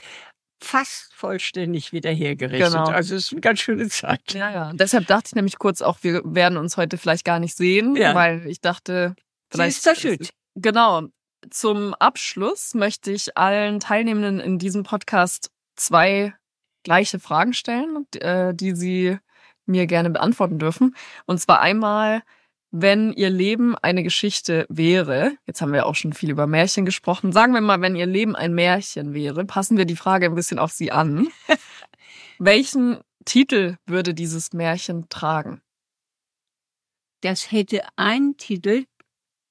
fast 0.63 1.13
vollständig 1.15 1.93
wieder 1.93 2.11
hergerichtet. 2.11 2.73
Genau. 2.73 2.87
Also 2.87 3.15
es 3.15 3.27
ist 3.27 3.33
eine 3.33 3.43
ganz 3.43 3.61
schöne 3.61 3.89
Zeit. 3.89 4.33
ja, 4.33 4.51
ja. 4.51 4.71
Und 4.71 4.81
deshalb 4.81 5.07
dachte 5.07 5.29
ich 5.29 5.35
nämlich 5.35 5.59
kurz 5.59 5.83
auch, 5.83 5.99
wir 6.03 6.23
werden 6.25 6.57
uns 6.59 6.77
heute 6.77 6.99
vielleicht 6.99 7.25
gar 7.25 7.39
nicht 7.39 7.57
sehen, 7.57 7.95
Ja. 7.95 8.15
weil 8.15 8.47
ich 8.47 8.61
dachte, 8.61 9.15
Sie 9.53 9.59
vielleicht 9.59 9.77
ist 9.77 9.85
verschütt. 9.85 10.31
Genau. 10.57 11.03
Zum 11.51 11.95
Abschluss 11.95 12.75
möchte 12.75 13.13
ich 13.13 13.37
allen 13.37 13.79
Teilnehmenden 13.79 14.41
in 14.41 14.59
diesem 14.59 14.83
Podcast 14.83 15.51
zwei 15.77 16.35
gleiche 16.83 17.21
Fragen 17.21 17.53
stellen, 17.53 18.07
äh, 18.15 18.55
die 18.55 18.75
sie 18.75 19.19
mir 19.67 19.87
gerne 19.87 20.11
beantworten 20.11 20.59
dürfen. 20.59 20.97
Und 21.27 21.41
zwar 21.41 21.61
einmal, 21.61 22.23
wenn 22.71 23.13
ihr 23.13 23.29
Leben 23.29 23.77
eine 23.77 24.03
Geschichte 24.03 24.67
wäre, 24.69 25.33
jetzt 25.47 25.61
haben 25.61 25.73
wir 25.73 25.87
auch 25.87 25.95
schon 25.95 26.15
viel 26.15 26.31
über 26.31 26.47
Märchen 26.47 26.87
gesprochen, 26.87 27.33
sagen 27.33 27.53
wir 27.53 27.61
mal, 27.61 27.81
wenn 27.83 27.95
ihr 27.95 28.07
Leben 28.07 28.35
ein 28.35 28.55
Märchen 28.55 29.13
wäre, 29.13 29.45
passen 29.45 29.77
wir 29.77 29.85
die 29.85 29.97
Frage 29.97 30.27
ein 30.27 30.35
bisschen 30.35 30.59
auf 30.59 30.73
sie 30.73 30.91
an. 30.91 31.29
Welchen 32.39 33.01
Titel 33.25 33.77
würde 33.87 34.15
dieses 34.15 34.53
Märchen 34.53 35.09
tragen? 35.11 35.61
Das 37.21 37.51
hätte 37.51 37.83
einen 37.97 38.37
Titel, 38.37 38.85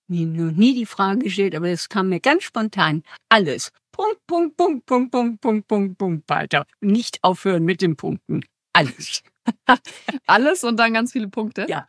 mir 0.08 0.26
noch 0.26 0.52
nie 0.52 0.74
die 0.74 0.86
Frage 0.86 1.20
gestellt, 1.20 1.56
aber 1.56 1.70
das 1.70 1.90
kam 1.90 2.10
mir 2.10 2.20
ganz 2.20 2.44
spontan. 2.44 3.04
Alles. 3.30 3.72
Punkt, 3.92 4.26
Punkt, 4.28 4.58
Punkt, 4.58 4.86
Punkt, 4.86 5.12
Punkt, 5.12 5.42
Punkt, 5.42 5.68
Punkt, 5.68 5.98
Punkt, 5.98 6.30
weiter. 6.30 6.66
Nicht 6.82 7.24
aufhören 7.24 7.64
mit 7.64 7.82
den 7.82 7.96
Punkten. 7.96 8.44
Alles. 8.74 9.24
Alles 10.28 10.64
und 10.64 10.78
dann 10.78 10.94
ganz 10.94 11.14
viele 11.14 11.30
Punkte? 11.30 11.66
Ja. 11.70 11.88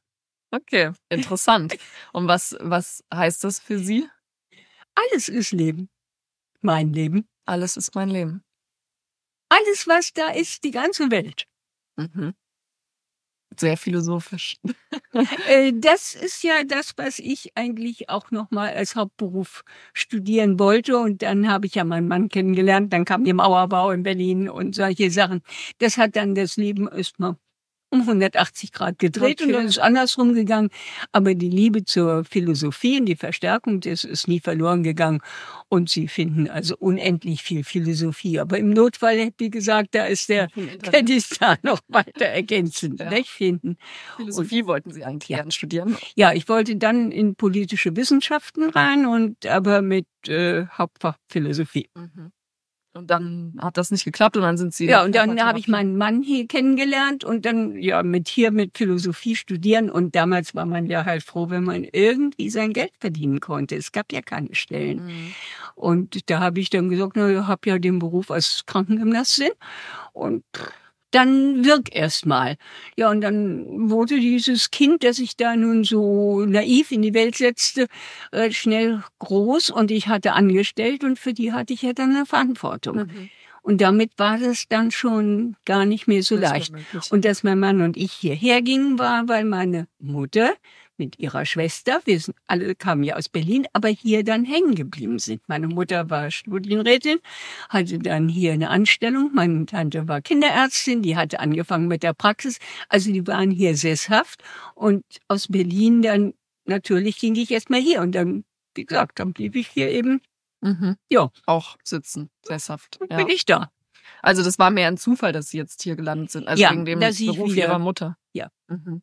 Okay, 0.53 0.93
interessant. 1.09 1.77
Und 2.13 2.29
was, 2.29 2.57
was 2.61 3.03
heißt 3.13 3.43
das 3.45 3.59
für 3.59 3.79
Sie? 3.79 4.09
Alles 4.95 5.29
ist 5.29 5.53
Leben. 5.53 5.89
Mein 6.61 6.93
Leben. 6.93 7.29
Alles 7.45 7.77
ist 7.77 7.95
mein 7.95 8.09
Leben. 8.09 8.43
Alles, 9.49 9.87
was 9.87 10.13
da 10.13 10.29
ist, 10.29 10.65
die 10.65 10.71
ganze 10.71 11.11
Welt. 11.11 11.47
Mhm. 11.97 12.35
Sehr 13.59 13.77
philosophisch. 13.77 14.57
Äh, 15.49 15.73
Das 15.75 16.15
ist 16.15 16.43
ja 16.45 16.63
das, 16.65 16.93
was 16.97 17.19
ich 17.19 17.53
eigentlich 17.57 18.09
auch 18.11 18.31
noch 18.31 18.51
mal 18.51 18.71
als 18.75 18.97
Hauptberuf 18.97 19.65
studieren 19.95 20.59
wollte. 20.59 20.99
Und 20.99 21.23
dann 21.23 21.49
habe 21.51 21.67
ich 21.67 21.75
ja 21.75 21.85
meinen 21.85 22.09
Mann 22.09 22.29
kennengelernt. 22.29 22.93
Dann 22.93 23.05
kam 23.07 23.25
der 23.25 23.35
Mauerbau 23.35 23.91
in 23.93 24.03
Berlin 24.03 24.49
und 24.51 24.75
solche 24.75 25.11
Sachen. 25.11 25.43
Das 25.79 25.97
hat 25.99 26.17
dann 26.17 26.35
das 26.35 26.57
Leben 26.57 26.89
erstmal 26.89 27.37
um 27.91 28.01
180 28.01 28.73
Grad 28.73 28.99
gedreht 28.99 29.41
und 29.43 29.53
dann 29.53 29.67
ist 29.67 29.79
andersrum 29.79 30.35
gegangen. 30.35 30.71
Aber 31.13 31.35
die 31.35 31.49
Liebe 31.51 31.85
zur 31.85 32.25
Philosophie 32.25 32.99
und 33.01 33.07
die 33.07 33.17
Verstärkung, 33.17 33.81
das 33.81 34.05
ist 34.05 34.29
nie 34.29 34.41
verloren 34.41 34.83
gegangen. 34.83 35.21
Und 35.69 35.89
sie 35.91 36.09
finden 36.09 36.49
also 36.49 36.77
unendlich 36.79 37.43
viel 37.43 37.65
Philosophie. 37.65 38.39
Aber 38.41 38.59
im 38.59 38.71
Notfall, 38.71 39.31
wie 39.39 39.51
gesagt, 39.51 39.95
da 39.95 40.05
ist 40.07 40.29
der 40.29 40.49
könnte 40.91 41.13
ich 41.13 41.29
da 41.39 41.57
noch 41.63 41.81
weiter 41.89 42.27
ergänzen, 42.27 42.97
Ja. 42.99 43.11
nicht 43.11 43.29
finden. 43.31 43.77
Philosophie 44.17 44.67
wollten 44.67 44.93
Sie 44.93 45.05
eigentlich 45.05 45.29
Ja. 45.29 45.39
gerne 45.39 45.53
studieren. 45.53 45.97
Ja, 46.15 46.33
ich 46.33 46.49
wollte 46.49 46.77
dann 46.77 47.11
in 47.13 47.35
politische 47.37 47.95
Wissenschaften 47.97 48.71
rein 48.71 49.07
und 49.07 49.47
aber 49.47 49.83
mit 49.83 50.07
äh, 50.29 50.67
Hauptfach 50.67 51.17
Philosophie. 51.29 51.89
Mhm. 51.97 52.33
Und 52.97 53.11
dann 53.11 53.55
hat 53.59 53.77
das 53.77 53.91
nicht 53.91 54.05
geklappt 54.05 54.37
und 54.37 54.43
dann 54.43 54.57
sind 54.57 54.75
Sie. 54.75 54.87
Ja, 54.87 55.05
und 55.05 55.15
dann 55.15 55.41
habe 55.41 55.59
ich 55.59 55.69
meinen 55.69 55.97
Mann 55.97 56.23
hier 56.23 56.47
kennengelernt 56.47 57.25
und 57.25 57.45
dann 57.45 57.77
ja 57.79 58.03
mit 58.03 58.29
hier 58.29 58.51
mit 58.51 58.77
Philosophie 58.77 59.37
studieren 59.37 59.91
und 59.91 60.15
damals 60.15 60.55
war 60.55 60.67
man 60.67 60.87
ja 60.87 61.05
halt 61.05 61.23
froh, 61.23 61.51
wenn 61.51 61.65
man 61.65 61.85
irgendwie 61.85 62.51
sein 62.51 62.73
Geld 62.73 62.93
verdienen 62.99 63.41
konnte. 63.41 63.77
Es 63.77 63.93
gab 63.93 64.13
ja 64.13 64.23
keine 64.23 64.55
Stellen. 64.55 65.07
Mhm. 65.07 65.35
Und 65.75 66.31
da 66.31 66.41
habe 66.41 66.61
ich 66.61 66.71
dann 66.71 66.89
gesagt, 66.89 67.13
na, 67.17 67.29
ich 67.31 67.47
habe 67.47 67.69
ja 67.69 67.79
den 67.79 67.99
Beruf 67.99 68.31
als 68.31 68.65
Krankengymnastin 68.67 69.51
und 70.13 70.45
dann 71.17 71.65
wirk 71.65 71.89
erst 71.95 72.27
mal. 72.27 72.57
Ja, 72.97 73.11
und 73.11 73.23
dann 73.23 73.91
wurde 73.91 74.21
dieses 74.21 74.71
Kind, 74.71 75.03
das 75.03 75.19
ich 75.19 75.37
da 75.37 75.57
nun 75.57 75.83
so 75.83 76.45
naiv 76.45 76.93
in 76.93 77.01
die 77.01 77.15
Welt 77.15 77.37
setzte, 77.37 77.87
äh, 78.33 78.51
schnell 78.51 79.03
groß 79.19 79.71
und 79.71 79.91
ich 79.91 80.09
hatte 80.09 80.35
angestellt 80.35 81.05
und 81.05 81.19
für 81.19 81.33
die 81.33 81.53
hatte 81.53 81.73
ich 81.73 81.83
ja 81.83 81.95
dann 81.95 82.15
eine 82.15 82.27
Verantwortung. 82.27 82.97
Mhm. 82.97 83.31
Und 83.63 83.81
damit 83.81 84.13
war 84.17 84.39
das 84.39 84.69
dann 84.69 84.91
schon 84.91 85.57
gar 85.65 85.87
nicht 85.87 86.07
mehr 86.07 86.23
so 86.23 86.37
Das 86.37 86.51
leicht. 86.51 86.73
Und 87.11 87.25
dass 87.25 87.43
mein 87.43 87.59
Mann 87.59 87.81
und 87.81 87.97
ich 87.97 88.13
hierher 88.13 88.63
gingen, 88.63 88.99
war, 88.99 89.27
weil 89.27 89.45
meine 89.45 89.89
Mutter 89.99 90.53
mit 90.99 91.19
ihrer 91.19 91.45
Schwester, 91.45 92.01
wir 92.05 92.19
sind 92.21 92.37
alle 92.47 92.75
kamen 92.75 93.05
ja 93.05 93.17
aus 93.17 93.29
Berlin, 93.29 93.67
aber 93.73 93.89
hier 93.89 94.25
dann 94.25 94.45
hängen 94.45 94.75
geblieben 94.75 95.19
sind. 95.19 95.43
Meine 95.49 95.69
Mutter 95.69 96.11
war 96.11 96.31
Studienrätin, 96.31 97.19
hatte 97.69 97.99
dann 97.99 98.29
hier 98.29 98.53
eine 98.53 98.71
Anstellung. 98.71 99.31
Meine 99.35 99.67
Tante 99.67 100.09
war 100.09 100.21
Kinderärztin, 100.21 101.03
die 101.03 101.17
hatte 101.17 101.41
angefangen 101.41 101.89
mit 101.89 102.03
der 102.03 102.15
Praxis. 102.15 102.59
Also 102.89 103.13
die 103.13 103.27
waren 103.27 103.51
hier 103.51 103.77
sesshaft. 103.77 104.43
Und 104.75 105.05
aus 105.29 105.49
Berlin 105.49 106.03
dann, 106.03 106.35
natürlich 106.65 107.19
ging 107.19 107.35
ich 107.37 107.51
erstmal 107.51 107.81
hier. 107.81 108.01
Und 108.01 108.13
dann, 108.13 108.45
wie 108.75 108.85
gesagt, 108.87 109.19
dann 109.19 109.33
blieb 109.33 109.57
ich 109.57 109.69
hier 109.69 109.91
eben, 109.91 110.21
Mhm. 110.63 110.97
Ja. 111.11 111.31
Auch 111.47 111.77
sitzen, 111.85 112.31
sesshaft. 112.43 112.99
Ja. 113.11 113.17
bin 113.19 113.29
ich 113.29 113.45
da. 113.45 113.71
Also 114.23 114.43
das 114.43 114.59
war 114.59 114.71
mehr 114.71 114.89
ein 114.89 114.97
Zufall, 114.97 115.33
dass 115.33 115.51
Sie 115.51 115.59
jetzt 115.59 115.83
hier 115.83 115.97
gelandet 115.97 116.31
sind, 116.31 116.49
also 116.49 116.63
Ja, 116.63 116.71
wegen 116.71 116.85
dem 116.85 116.99
Beruf 117.01 117.55
Ihrer 117.55 117.79
Mutter. 117.79 118.17
Ja. 118.33 118.51
Mhm. 118.69 119.03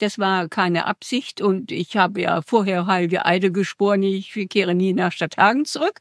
Das 0.00 0.18
war 0.18 0.48
keine 0.48 0.86
Absicht 0.86 1.42
und 1.42 1.70
ich 1.70 1.94
habe 1.94 2.22
ja 2.22 2.40
vorher 2.40 2.86
heilige 2.86 3.26
Eide 3.26 3.52
geschworen, 3.52 4.02
ich 4.02 4.32
kehre 4.48 4.74
nie 4.74 4.94
nach 4.94 5.12
Stadthagen 5.12 5.66
zurück. 5.66 6.00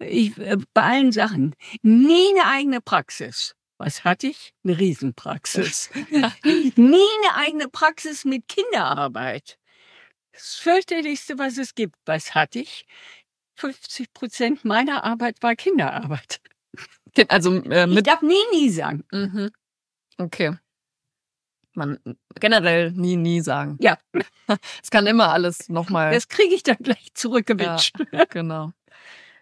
Ich, 0.00 0.36
äh, 0.38 0.56
bei 0.74 0.82
allen 0.82 1.12
Sachen. 1.12 1.54
Nie 1.82 2.32
eine 2.34 2.50
eigene 2.50 2.80
Praxis. 2.80 3.54
Was 3.78 4.02
hatte 4.02 4.26
ich? 4.26 4.52
Eine 4.64 4.76
Riesenpraxis. 4.76 5.90
nie 6.10 7.06
eine 7.22 7.34
eigene 7.36 7.68
Praxis 7.68 8.24
mit 8.24 8.48
Kinderarbeit. 8.48 9.56
Das 10.32 10.56
fürchterlichste, 10.56 11.38
was 11.38 11.58
es 11.58 11.76
gibt. 11.76 11.94
Was 12.06 12.34
hatte 12.34 12.58
ich? 12.58 12.86
50 13.54 14.12
Prozent 14.12 14.64
meiner 14.64 15.04
Arbeit 15.04 15.36
war 15.42 15.54
Kinderarbeit. 15.54 16.40
Also 17.28 17.54
äh, 17.54 17.86
Ich 17.88 17.94
mit 17.94 18.06
darf 18.08 18.22
nie, 18.22 18.34
nie 18.52 18.70
sagen. 18.70 19.04
Mhm. 19.12 19.50
Okay. 20.18 20.56
Man 21.78 21.98
generell 22.38 22.90
nie, 22.92 23.16
nie 23.16 23.40
sagen. 23.40 23.78
Ja. 23.80 23.98
Es 24.82 24.90
kann 24.90 25.06
immer 25.06 25.30
alles 25.30 25.68
nochmal. 25.68 26.12
Das 26.14 26.28
kriege 26.28 26.54
ich 26.54 26.62
dann 26.62 26.78
gleich 26.78 27.12
zurückgewünscht. 27.12 27.96
Genau. 28.30 28.72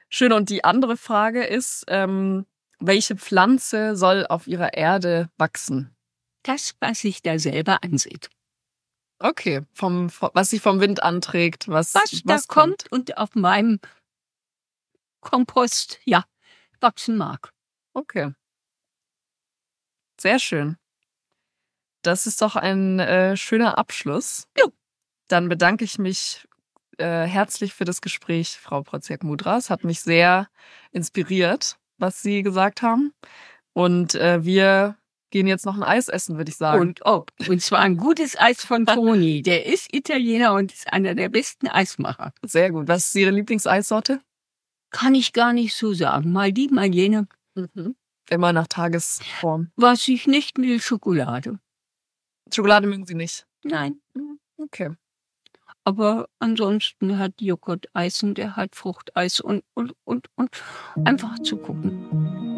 Schön. 0.09 0.33
Und 0.33 0.51
die 0.51 0.65
andere 0.65 0.97
Frage 0.97 1.45
ist, 1.45 1.85
ähm, 1.87 2.45
welche 2.81 3.17
Pflanze 3.17 3.97
soll 3.97 4.27
auf 4.27 4.47
ihrer 4.49 4.75
Erde 4.75 5.31
wachsen? 5.39 5.95
Das, 6.43 6.75
was 6.81 7.01
sich 7.01 7.23
da 7.23 7.39
selber 7.39 7.83
ansieht. 7.83 8.31
Okay. 9.19 9.63
Vom, 9.73 10.11
was 10.21 10.51
sich 10.51 10.61
vom 10.61 10.81
Wind 10.81 11.03
anträgt, 11.03 11.69
was, 11.69 11.95
was, 11.95 12.23
da 12.25 12.39
kommt 12.47 12.91
und 12.91 13.17
auf 13.17 13.35
meinem 13.35 13.81
Kompost, 15.21 16.01
ja, 16.05 16.25
wachsen 16.81 17.17
mag. 17.17 17.53
Okay. 17.95 18.33
Sehr 20.21 20.39
schön. 20.39 20.77
Das 22.07 22.27
ist 22.27 22.41
doch 22.41 22.55
ein 22.55 23.01
äh, 23.01 23.37
schöner 23.37 23.79
Abschluss. 23.79 24.47
Ja. 24.57 24.67
Dann 25.27 25.49
bedanke 25.49 25.85
ich 25.85 25.99
mich 25.99 26.47
äh, 26.99 27.25
herzlich 27.25 27.75
für 27.75 27.85
das 27.85 28.01
Gespräch, 28.01 28.59
Frau 28.61 28.83
Proziak-Mudra. 28.83 29.57
Es 29.57 29.71
hat 29.71 29.83
mich 29.83 30.01
sehr 30.01 30.49
inspiriert, 30.93 31.77
was 31.99 32.23
Sie 32.23 32.45
gesagt 32.45 32.83
haben. 32.83 33.13
Und 33.73 34.15
äh, 34.15 34.45
wir 34.45 34.97
gehen 35.31 35.49
jetzt 35.49 35.67
noch 35.67 35.75
ein 35.75 35.83
Eis 35.83 36.09
essen, 36.09 36.37
würde 36.37 36.51
ich 36.51 36.57
sagen. 36.57 36.81
Und 36.81 37.01
oh, 37.05 37.27
und 37.49 37.61
zwar 37.61 37.81
ein 37.81 37.97
gutes 37.97 38.39
Eis 38.39 38.65
von 38.65 38.87
Toni. 38.87 39.43
Der 39.43 39.67
ist 39.67 39.93
Italiener 39.93 40.55
und 40.55 40.73
ist 40.73 40.93
einer 40.93 41.17
der 41.17 41.29
besten 41.29 41.67
Eismacher. 41.67 42.33
Sehr 42.45 42.71
gut. 42.71 42.87
Was 42.87 43.09
ist 43.09 43.17
Ihre 43.17 43.33
Lieblingseissorte? 43.33 44.21
Kann 44.91 45.17
ich 45.17 45.33
gar 45.33 45.53
nicht 45.53 45.75
so 45.75 45.93
sagen. 45.93 46.31
Mal 46.31 46.53
die, 46.53 46.69
mal 46.69 46.87
jene. 46.87 47.27
Immer 48.31 48.53
nach 48.53 48.69
Tagesform. 48.69 49.73
Was 49.75 50.07
ich 50.07 50.29
nicht 50.29 50.57
will, 50.59 50.81
Schokolade. 50.81 51.59
Schokolade 52.53 52.87
mögen 52.87 53.07
Sie 53.07 53.15
nicht. 53.15 53.47
Nein. 53.65 54.01
Okay. 54.59 54.91
Aber 55.85 56.29
ansonsten 56.39 57.19
hat 57.19 57.41
Joghurt 57.41 57.87
Eis 57.93 58.23
und 58.23 58.39
der 58.39 58.57
hat 58.57 58.75
Fruchteis 58.75 59.41
und, 59.41 59.65
und, 59.75 59.95
und, 60.05 60.29
und 60.35 60.51
einfach 61.05 61.39
zu 61.41 61.57
gucken. 61.57 62.56